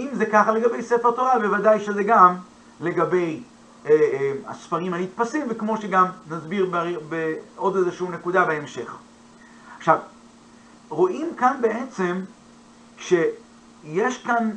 [0.00, 2.36] אם זה ככה לגבי ספר תורה, בוודאי שזה גם
[2.80, 3.42] לגבי
[3.86, 6.70] אה, אה, הספרים הנתפסים, וכמו שגם נסביר
[7.08, 8.96] בעוד איזושהי נקודה בהמשך.
[9.78, 9.98] עכשיו,
[10.88, 12.20] רואים כאן בעצם
[12.98, 14.50] שיש כאן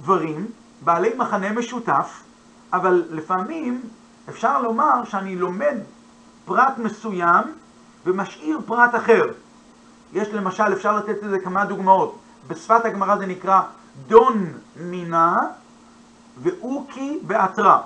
[0.00, 0.46] דברים
[0.80, 2.22] בעלי מחנה משותף,
[2.72, 3.82] אבל לפעמים
[4.28, 5.76] אפשר לומר שאני לומד
[6.44, 7.44] פרט מסוים
[8.06, 9.24] ומשאיר פרט אחר.
[10.12, 12.18] יש למשל, אפשר לתת לזה כמה דוגמאות.
[12.48, 13.60] בשפת הגמרא זה נקרא
[14.08, 15.38] דון מינה
[16.42, 17.80] ואוקי בעטרה.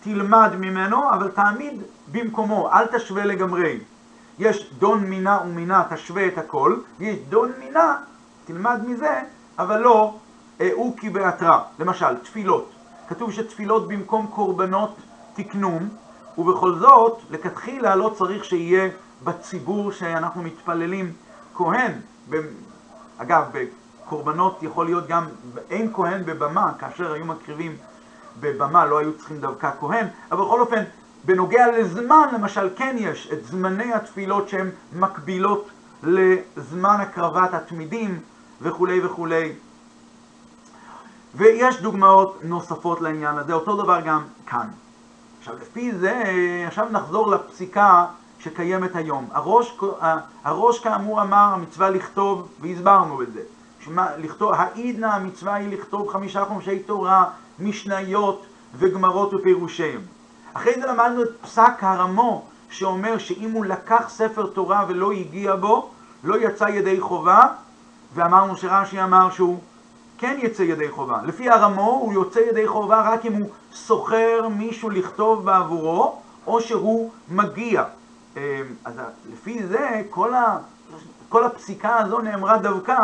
[0.00, 3.80] תלמד ממנו, אבל תעמיד במקומו, אל תשווה לגמרי.
[4.38, 7.96] יש דון מינה ומינה, תשווה את הכל, יש דון מינה,
[8.44, 9.20] תלמד מזה,
[9.58, 10.14] אבל לא
[10.72, 11.62] אוקי בעטרה.
[11.78, 12.70] למשל, תפילות.
[13.08, 14.96] כתוב שתפילות במקום קורבנות
[15.34, 15.88] תקנום,
[16.38, 18.88] ובכל זאת, לכתחילה לא צריך שיהיה
[19.24, 21.12] בציבור שאנחנו מתפללים
[21.54, 21.92] כהן.
[23.18, 23.44] אגב,
[24.08, 25.26] בקורבנות יכול להיות גם,
[25.70, 27.76] אין כהן בבמה, כאשר היו מקריבים
[28.40, 30.82] בבמה לא היו צריכים דווקא כהן, אבל בכל אופן,
[31.24, 35.68] בנוגע לזמן, למשל, כן יש את זמני התפילות שהן מקבילות
[36.02, 38.20] לזמן הקרבת התמידים
[38.62, 39.52] וכולי וכולי.
[41.34, 44.68] ויש דוגמאות נוספות לעניין הזה, אותו דבר גם כאן.
[45.38, 46.22] עכשיו לפי זה,
[46.66, 48.06] עכשיו נחזור לפסיקה
[48.38, 49.28] שקיימת היום.
[49.32, 49.78] הראש,
[50.44, 53.40] הראש כאמור אמר המצווה לכתוב, והסברנו את זה.
[54.18, 57.24] לכתוב, העידנא המצווה היא לכתוב חמישה חומשי תורה,
[57.58, 58.46] משניות
[58.78, 60.00] וגמרות ופירושיהם.
[60.54, 65.90] אחרי זה למדנו את פסק הרמו, שאומר שאם הוא לקח ספר תורה ולא הגיע בו,
[66.24, 67.40] לא יצא ידי חובה,
[68.14, 69.58] ואמרנו שרש"י אמר שהוא
[70.18, 71.18] כן יצא ידי חובה.
[71.24, 77.10] לפי הרמו הוא יוצא ידי חובה רק אם הוא סוחר מישהו לכתוב בעבורו, או שהוא
[77.28, 77.84] מגיע.
[78.36, 78.42] אמ,
[78.84, 78.94] אז
[79.32, 80.58] לפי זה כל, ה,
[81.28, 82.96] כל הפסיקה הזו נאמרה דווקא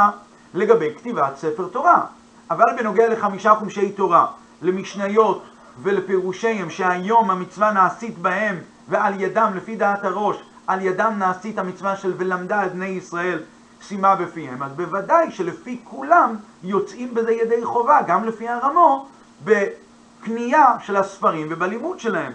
[0.54, 2.06] לגבי כתיבת ספר תורה.
[2.50, 4.26] אבל בנוגע לחמישה חומשי תורה,
[4.62, 5.42] למשניות
[5.82, 8.56] ולפירושיהם שהיום המצווה נעשית בהם
[8.88, 10.36] ועל ידם, לפי דעת הראש,
[10.66, 13.42] על ידם נעשית המצווה של ולמדה את בני ישראל
[13.80, 19.06] שימה בפיהם, אז בוודאי שלפי כולם יוצאים בזה ידי חובה, גם לפי הרמו,
[19.44, 22.32] בקנייה של הספרים ובלימוד שלהם.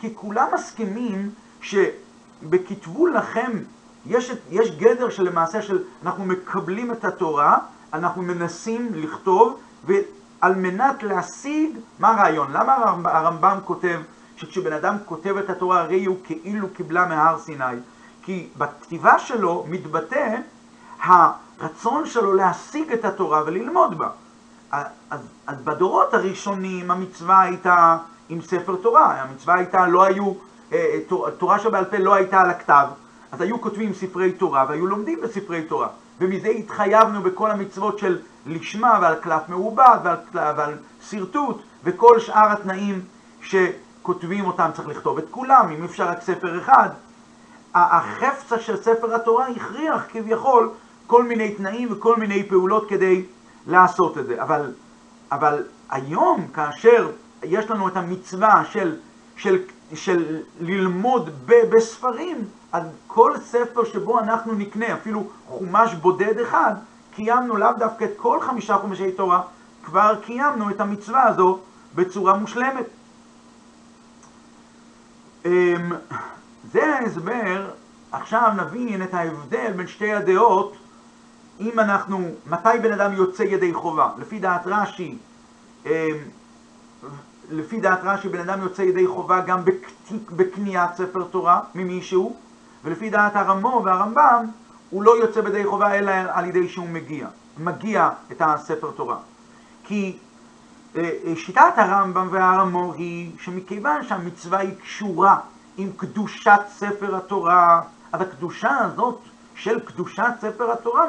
[0.00, 3.52] כי כולם מסכימים שבכתבו לכם
[4.08, 7.58] יש, יש גדר שלמעשה של אנחנו מקבלים את התורה,
[7.92, 12.52] אנחנו מנסים לכתוב, ועל מנת להשיג, מה הרעיון?
[12.52, 14.00] למה הרמב"ם כותב
[14.36, 17.64] שכשבן אדם כותב את התורה הרי הוא כאילו קיבלה מהר סיני?
[18.22, 20.36] כי בכתיבה שלו מתבטא
[21.02, 24.08] הרצון שלו להשיג את התורה וללמוד בה.
[24.70, 30.32] אז, אז בדורות הראשונים המצווה הייתה עם ספר תורה, המצווה הייתה, לא היו,
[30.72, 30.98] אה,
[31.38, 32.86] תורה שבעל פה לא הייתה על הכתב,
[33.32, 35.88] אז היו כותבים ספרי תורה והיו לומדים בספרי תורה.
[36.20, 40.74] ומזה התחייבנו בכל המצוות של לשמה ועל קלף מעובד ועל, ועל
[41.10, 43.00] שרטוט וכל שאר התנאים
[43.40, 46.88] שכותבים אותם צריך לכתוב את כולם, אם אפשר רק ספר אחד.
[47.74, 50.70] החפצה של ספר התורה הכריח כביכול
[51.06, 53.24] כל מיני תנאים וכל מיני פעולות כדי
[53.66, 54.42] לעשות את זה.
[54.42, 54.72] אבל,
[55.32, 57.10] אבל היום, כאשר
[57.42, 58.96] יש לנו את המצווה של,
[59.36, 59.58] של,
[59.94, 66.74] של ללמוד ב, בספרים, אז כל ספר שבו אנחנו נקנה, אפילו חומש בודד אחד,
[67.14, 69.42] קיימנו לאו דווקא את כל חמישה חומשי תורה,
[69.84, 71.58] כבר קיימנו את המצווה הזו
[71.94, 72.86] בצורה מושלמת.
[75.44, 75.92] אמ,
[76.72, 77.70] זה ההסבר,
[78.12, 80.76] עכשיו נבין את ההבדל בין שתי הדעות
[81.60, 84.10] אם אנחנו, מתי בן אדם יוצא ידי חובה?
[84.18, 85.18] לפי דעת רש"י,
[85.86, 85.90] אמ,
[87.50, 89.60] לפי דעת רש"י בן אדם יוצא ידי חובה גם
[90.36, 92.36] בקניית ספר תורה ממישהו,
[92.84, 94.46] ולפי דעת הרמו והרמב"ם
[94.90, 99.16] הוא לא יוצא בידי חובה אלא על ידי שהוא מגיע, מגיע את הספר תורה.
[99.84, 100.18] כי
[100.96, 105.40] אה, אה, שיטת הרמב"ם והרמו היא שמכיוון שהמצווה היא קשורה
[105.76, 107.82] עם קדושת ספר התורה,
[108.12, 109.20] אז הקדושה הזאת
[109.54, 111.04] של קדושת ספר התורה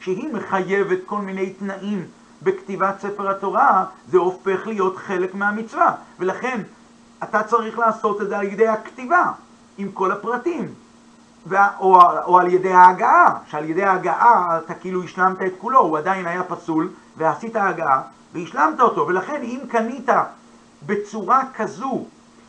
[0.00, 2.06] שהיא מחייבת כל מיני תנאים
[2.42, 5.92] בכתיבת ספר התורה, זה הופך להיות חלק מהמצווה.
[6.18, 6.60] ולכן
[7.22, 9.32] אתה צריך לעשות את זה על ידי הכתיבה,
[9.78, 10.74] עם כל הפרטים.
[11.80, 16.26] או, או על ידי ההגעה, שעל ידי ההגעה אתה כאילו השלמת את כולו, הוא עדיין
[16.26, 19.06] היה פסול, ועשית הגעה והשלמת אותו.
[19.06, 20.08] ולכן אם קנית
[20.86, 22.04] בצורה כזו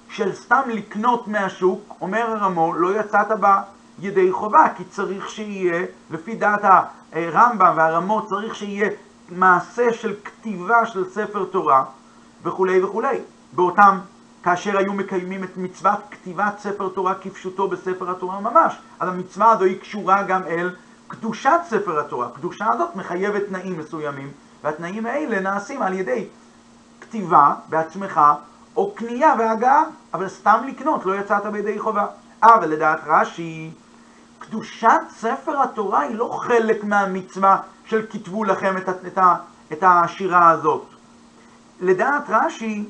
[0.09, 3.61] של סתם לקנות מהשוק, אומר הרמו, לא יצאת בה
[3.99, 6.61] ידי חובה, כי צריך שיהיה, לפי דעת
[7.13, 8.89] הרמב"ם והרמות, צריך שיהיה
[9.31, 11.83] מעשה של כתיבה של ספר תורה
[12.43, 13.19] וכולי וכולי.
[13.53, 13.99] באותם,
[14.43, 18.79] כאשר היו מקיימים את מצוות כתיבת ספר תורה כפשוטו בספר התורה ממש.
[18.99, 20.75] אז המצווה הזו היא קשורה גם אל
[21.07, 22.27] קדושת ספר התורה.
[22.27, 24.31] הקדושה הזאת מחייבת תנאים מסוימים,
[24.63, 26.27] והתנאים האלה נעשים על ידי
[27.01, 28.21] כתיבה בעצמך,
[28.75, 32.05] או קנייה והגעה, אבל סתם לקנות, לא יצאת בידי חובה.
[32.43, 33.71] אה, ולדעת רש"י,
[34.39, 37.57] קדושת ספר התורה היא לא חלק מהמצווה
[37.91, 39.17] של כתבו לכם את, את,
[39.71, 40.85] את השירה הזאת.
[41.79, 42.85] לדעת רש"י,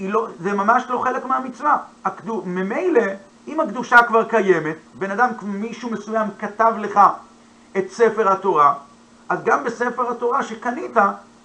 [0.00, 1.78] לא, זה ממש לא חלק מהמצווה.
[2.04, 3.02] הקדו, ממילא,
[3.48, 7.00] אם הקדושה כבר קיימת, בן אדם, מישהו מסוים כתב לך
[7.76, 8.74] את ספר התורה,
[9.28, 10.96] אז גם בספר התורה שקנית,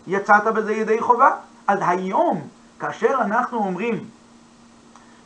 [0.07, 1.31] יצאת בזה ידי חובה.
[1.67, 2.47] אז היום,
[2.79, 4.05] כאשר אנחנו אומרים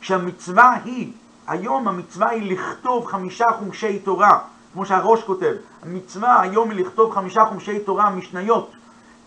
[0.00, 1.12] שהמצווה היא
[1.46, 4.38] היום המצווה היא לכתוב חמישה חומשי תורה,
[4.72, 5.52] כמו שהראש כותב.
[5.82, 8.70] המצווה היום היא לכתוב חמישה חומשי תורה, משניות,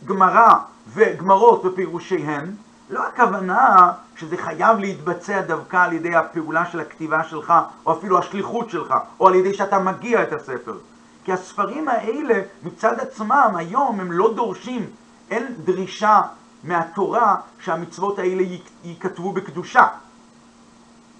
[0.06, 0.54] גמרא
[0.94, 2.52] וגמרות ופירושיהן.
[2.90, 7.54] לא הכוונה שזה חייב להתבצע דווקא על ידי הפעולה של הכתיבה שלך,
[7.86, 10.78] או אפילו השליחות שלך, או על ידי שאתה מגיע את הספר.
[11.24, 14.90] כי הספרים האלה מצד עצמם היום הם לא דורשים,
[15.32, 16.22] אין דרישה
[16.64, 18.44] מהתורה שהמצוות האלה
[18.84, 19.88] ייכתבו בקדושה.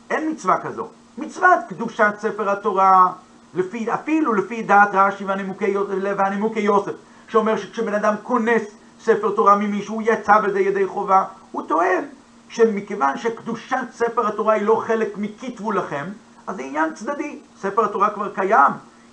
[0.10, 0.88] אין מצווה כזו.
[1.18, 3.12] מצוות קדושת ספר התורה,
[3.56, 5.74] לפי, אפילו לפי דעת רש"י והנימוקי,
[6.18, 6.92] והנימוקי יוסף,
[7.28, 8.64] שאומר שכשבן אדם כונס
[9.00, 11.24] ספר תורה ממישהו, יצא בזה ידי חובה.
[11.52, 12.04] הוא טוען
[12.50, 16.06] שמכיוון שקדושת ספר התורה היא לא חלק מכתבו לכם,
[16.48, 17.40] אז זה עניין צדדי.
[17.60, 18.72] ספר התורה כבר קיים,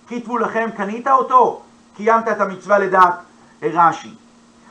[0.08, 1.62] כתבו לכם, קנית אותו,
[1.96, 3.14] קיימת את המצווה לדעת
[3.62, 4.14] רש"י.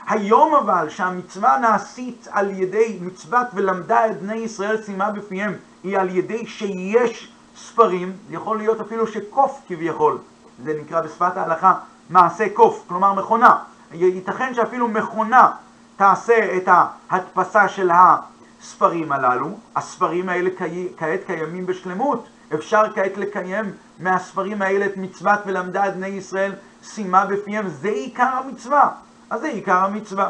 [0.07, 5.53] היום אבל שהמצווה נעשית על ידי מצוות ולמדה את בני ישראל סיימה בפיהם
[5.83, 7.31] היא על ידי שיש
[7.61, 10.17] ספרים, יכול להיות אפילו שקוף כביכול,
[10.63, 11.73] זה נקרא בשפת ההלכה
[12.09, 13.57] מעשה קוף, כלומר מכונה.
[13.93, 15.51] ייתכן שאפילו מכונה
[15.95, 20.49] תעשה את ההדפסה של הספרים הללו, הספרים האלה
[20.97, 23.65] כעת קיימים בשלמות, אפשר כעת לקיים
[23.99, 26.53] מהספרים האלה את מצוות ולמדה את בני ישראל
[26.83, 28.89] סיימה בפיהם, זה עיקר המצווה.
[29.29, 30.29] אז זה עיקר המצווה.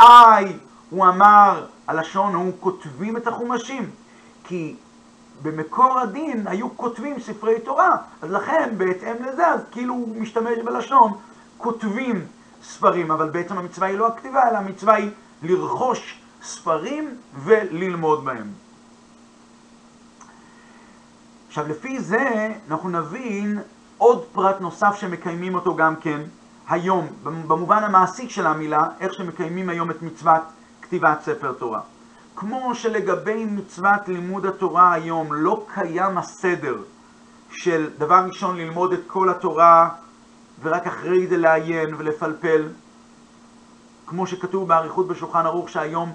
[0.00, 0.58] איי,
[0.90, 3.90] הוא אמר, הלשון הוא כותבים את החומשים,
[4.44, 4.76] כי
[5.42, 11.12] במקור הדין היו כותבים ספרי תורה, אז לכן בהתאם לזה, אז כאילו הוא משתמש בלשון,
[11.58, 12.26] כותבים
[12.62, 15.10] ספרים, אבל בעצם המצווה היא לא הכתיבה, אלא המצווה היא
[15.42, 18.46] לרכוש ספרים וללמוד בהם.
[21.48, 23.58] עכשיו לפי זה אנחנו נבין
[23.98, 26.20] עוד פרט נוסף שמקיימים אותו גם כן
[26.68, 30.42] היום, במובן המעשי של המילה, איך שמקיימים היום את מצוות
[30.82, 31.80] כתיבת ספר תורה.
[32.40, 36.76] כמו שלגבי מצוות לימוד התורה היום לא קיים הסדר
[37.50, 39.88] של דבר ראשון ללמוד את כל התורה
[40.62, 42.68] ורק אחרי זה לעיין ולפלפל,
[44.06, 46.12] כמו שכתוב באריכות בשולחן ערוך שהיום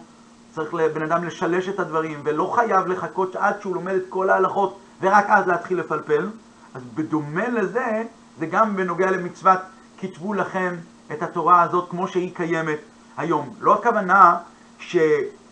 [0.51, 4.79] צריך לבן אדם לשלש את הדברים ולא חייב לחכות עד שהוא לומד את כל ההלכות
[5.01, 6.29] ורק אז להתחיל לפלפל,
[6.73, 8.03] אז בדומה לזה,
[8.39, 9.59] זה גם בנוגע למצוות
[9.99, 10.75] כתבו לכם
[11.11, 12.79] את התורה הזאת כמו שהיא קיימת
[13.17, 13.55] היום.
[13.59, 14.37] לא הכוונה
[14.79, 15.42] שהבן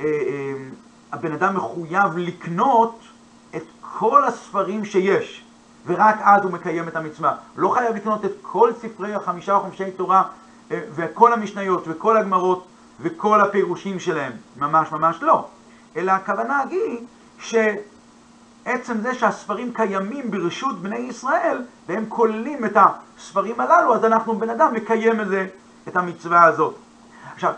[0.00, 0.06] אה,
[1.12, 2.98] אה, אדם מחויב לקנות
[3.56, 5.44] את כל הספרים שיש,
[5.86, 7.34] ורק אז הוא מקיים את המצווה.
[7.56, 10.22] לא חייב לקנות את כל ספרי החמישה או חמישי תורה
[10.70, 12.66] אה, וכל המשניות וכל הגמרות
[13.00, 14.32] וכל הפירושים שלהם.
[14.56, 15.46] ממש ממש לא.
[15.96, 16.98] אלא הכוונה היא
[17.38, 17.54] ש...
[18.66, 24.50] עצם זה שהספרים קיימים ברשות בני ישראל, והם כוללים את הספרים הללו, אז אנחנו בן
[24.50, 25.46] אדם מקיים את זה,
[25.88, 26.74] את המצווה הזאת.
[27.34, 27.52] עכשיו,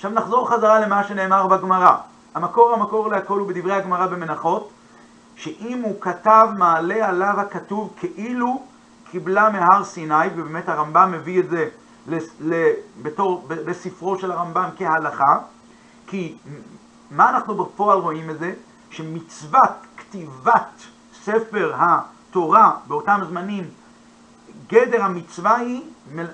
[0.00, 1.96] עכשיו נחזור חזרה למה שנאמר בגמרא.
[2.34, 4.70] המקור המקור להכל הוא בדברי הגמרא במנחות,
[5.36, 8.62] שאם הוא כתב מעלה עליו הכתוב כאילו
[9.10, 11.68] קיבלה מהר סיני, ובאמת הרמב"ם מביא את זה
[13.02, 15.38] בתור, בספרו של הרמב"ם כהלכה,
[16.06, 16.36] כי
[17.10, 18.52] מה אנחנו בפועל רואים את זה?
[18.90, 20.82] שמצוות כתיבת
[21.24, 23.64] ספר התורה באותם זמנים,
[24.68, 25.82] גדר המצווה היא,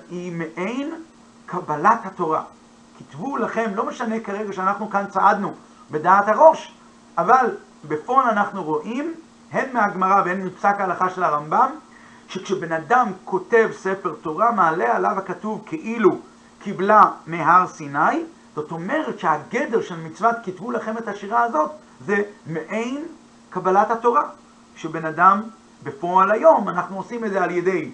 [0.09, 0.93] היא מעין
[1.45, 2.43] קבלת התורה.
[2.97, 5.53] כתבו לכם, לא משנה כרגע שאנחנו כאן צעדנו
[5.91, 6.73] בדעת הראש,
[7.17, 7.55] אבל
[7.87, 9.13] בפועל אנחנו רואים,
[9.51, 11.69] הן מהגמרא והן מפסק ההלכה של הרמב"ם,
[12.27, 16.09] שכשבן אדם כותב ספר תורה, מעלה עליו הכתוב כאילו
[16.59, 18.23] קיבלה מהר סיני,
[18.55, 21.71] זאת אומרת שהגדר של מצוות כתבו לכם את השירה הזאת
[22.05, 23.05] זה מעין
[23.49, 24.29] קבלת התורה,
[24.75, 25.43] שבן אדם
[25.83, 27.91] בפועל היום, אנחנו עושים את זה על ידי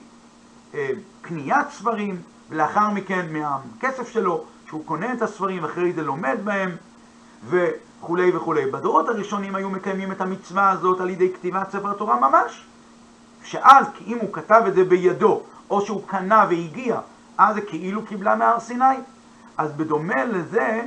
[0.73, 0.89] אה,
[1.21, 4.43] קניית ספרים, ולאחר מכן מהכסף שלו,
[4.73, 6.75] שהוא קונה את הספרים, אחרי זה לומד בהם,
[7.49, 8.71] וכולי וכולי.
[8.71, 12.65] בדורות הראשונים היו מקיימים את המצווה הזאת על ידי כתיבת ספר התורה ממש.
[13.43, 16.99] שאז, אם הוא כתב את זה בידו, או שהוא קנה והגיע,
[17.37, 18.95] אז זה כאילו קיבלה מהר סיני.
[19.57, 20.81] אז בדומה לזה,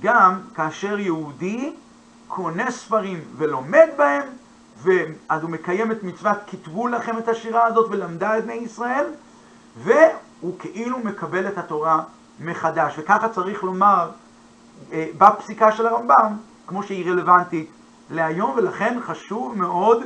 [0.00, 1.72] גם כאשר יהודי
[2.28, 4.26] קונה ספרים ולומד בהם,
[4.82, 9.06] ואז הוא מקיים את מצוות כתבו לכם את השירה הזאת ולמדה את בני ישראל,
[9.76, 12.02] והוא כאילו מקבל את התורה
[12.40, 12.94] מחדש.
[12.98, 14.10] וככה צריך לומר
[14.92, 17.70] אה, בפסיקה של הרמב"ם, כמו שהיא רלוונטית
[18.10, 20.02] להיום, ולכן חשוב מאוד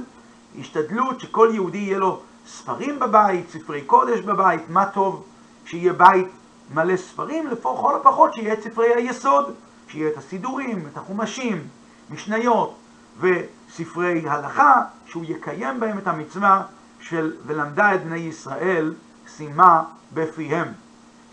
[0.58, 5.24] השתדלות שכל יהודי יהיה לו ספרים בבית, ספרי קודש בבית, מה טוב
[5.64, 6.28] שיהיה בית
[6.74, 9.54] מלא ספרים, לכל הפחות שיהיה את ספרי היסוד,
[9.88, 11.62] שיהיה את הסידורים, את החומשים,
[12.10, 12.74] משניות
[13.20, 16.62] וספרי הלכה, שהוא יקיים בהם את המצווה
[17.00, 18.94] של ולמדה את בני ישראל
[19.36, 19.82] שימה
[20.14, 20.68] בפיהם.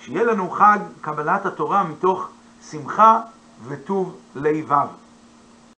[0.05, 2.27] שיהיה לנו חג קבלת התורה מתוך
[2.69, 3.19] שמחה
[3.67, 4.87] וטוב לבב.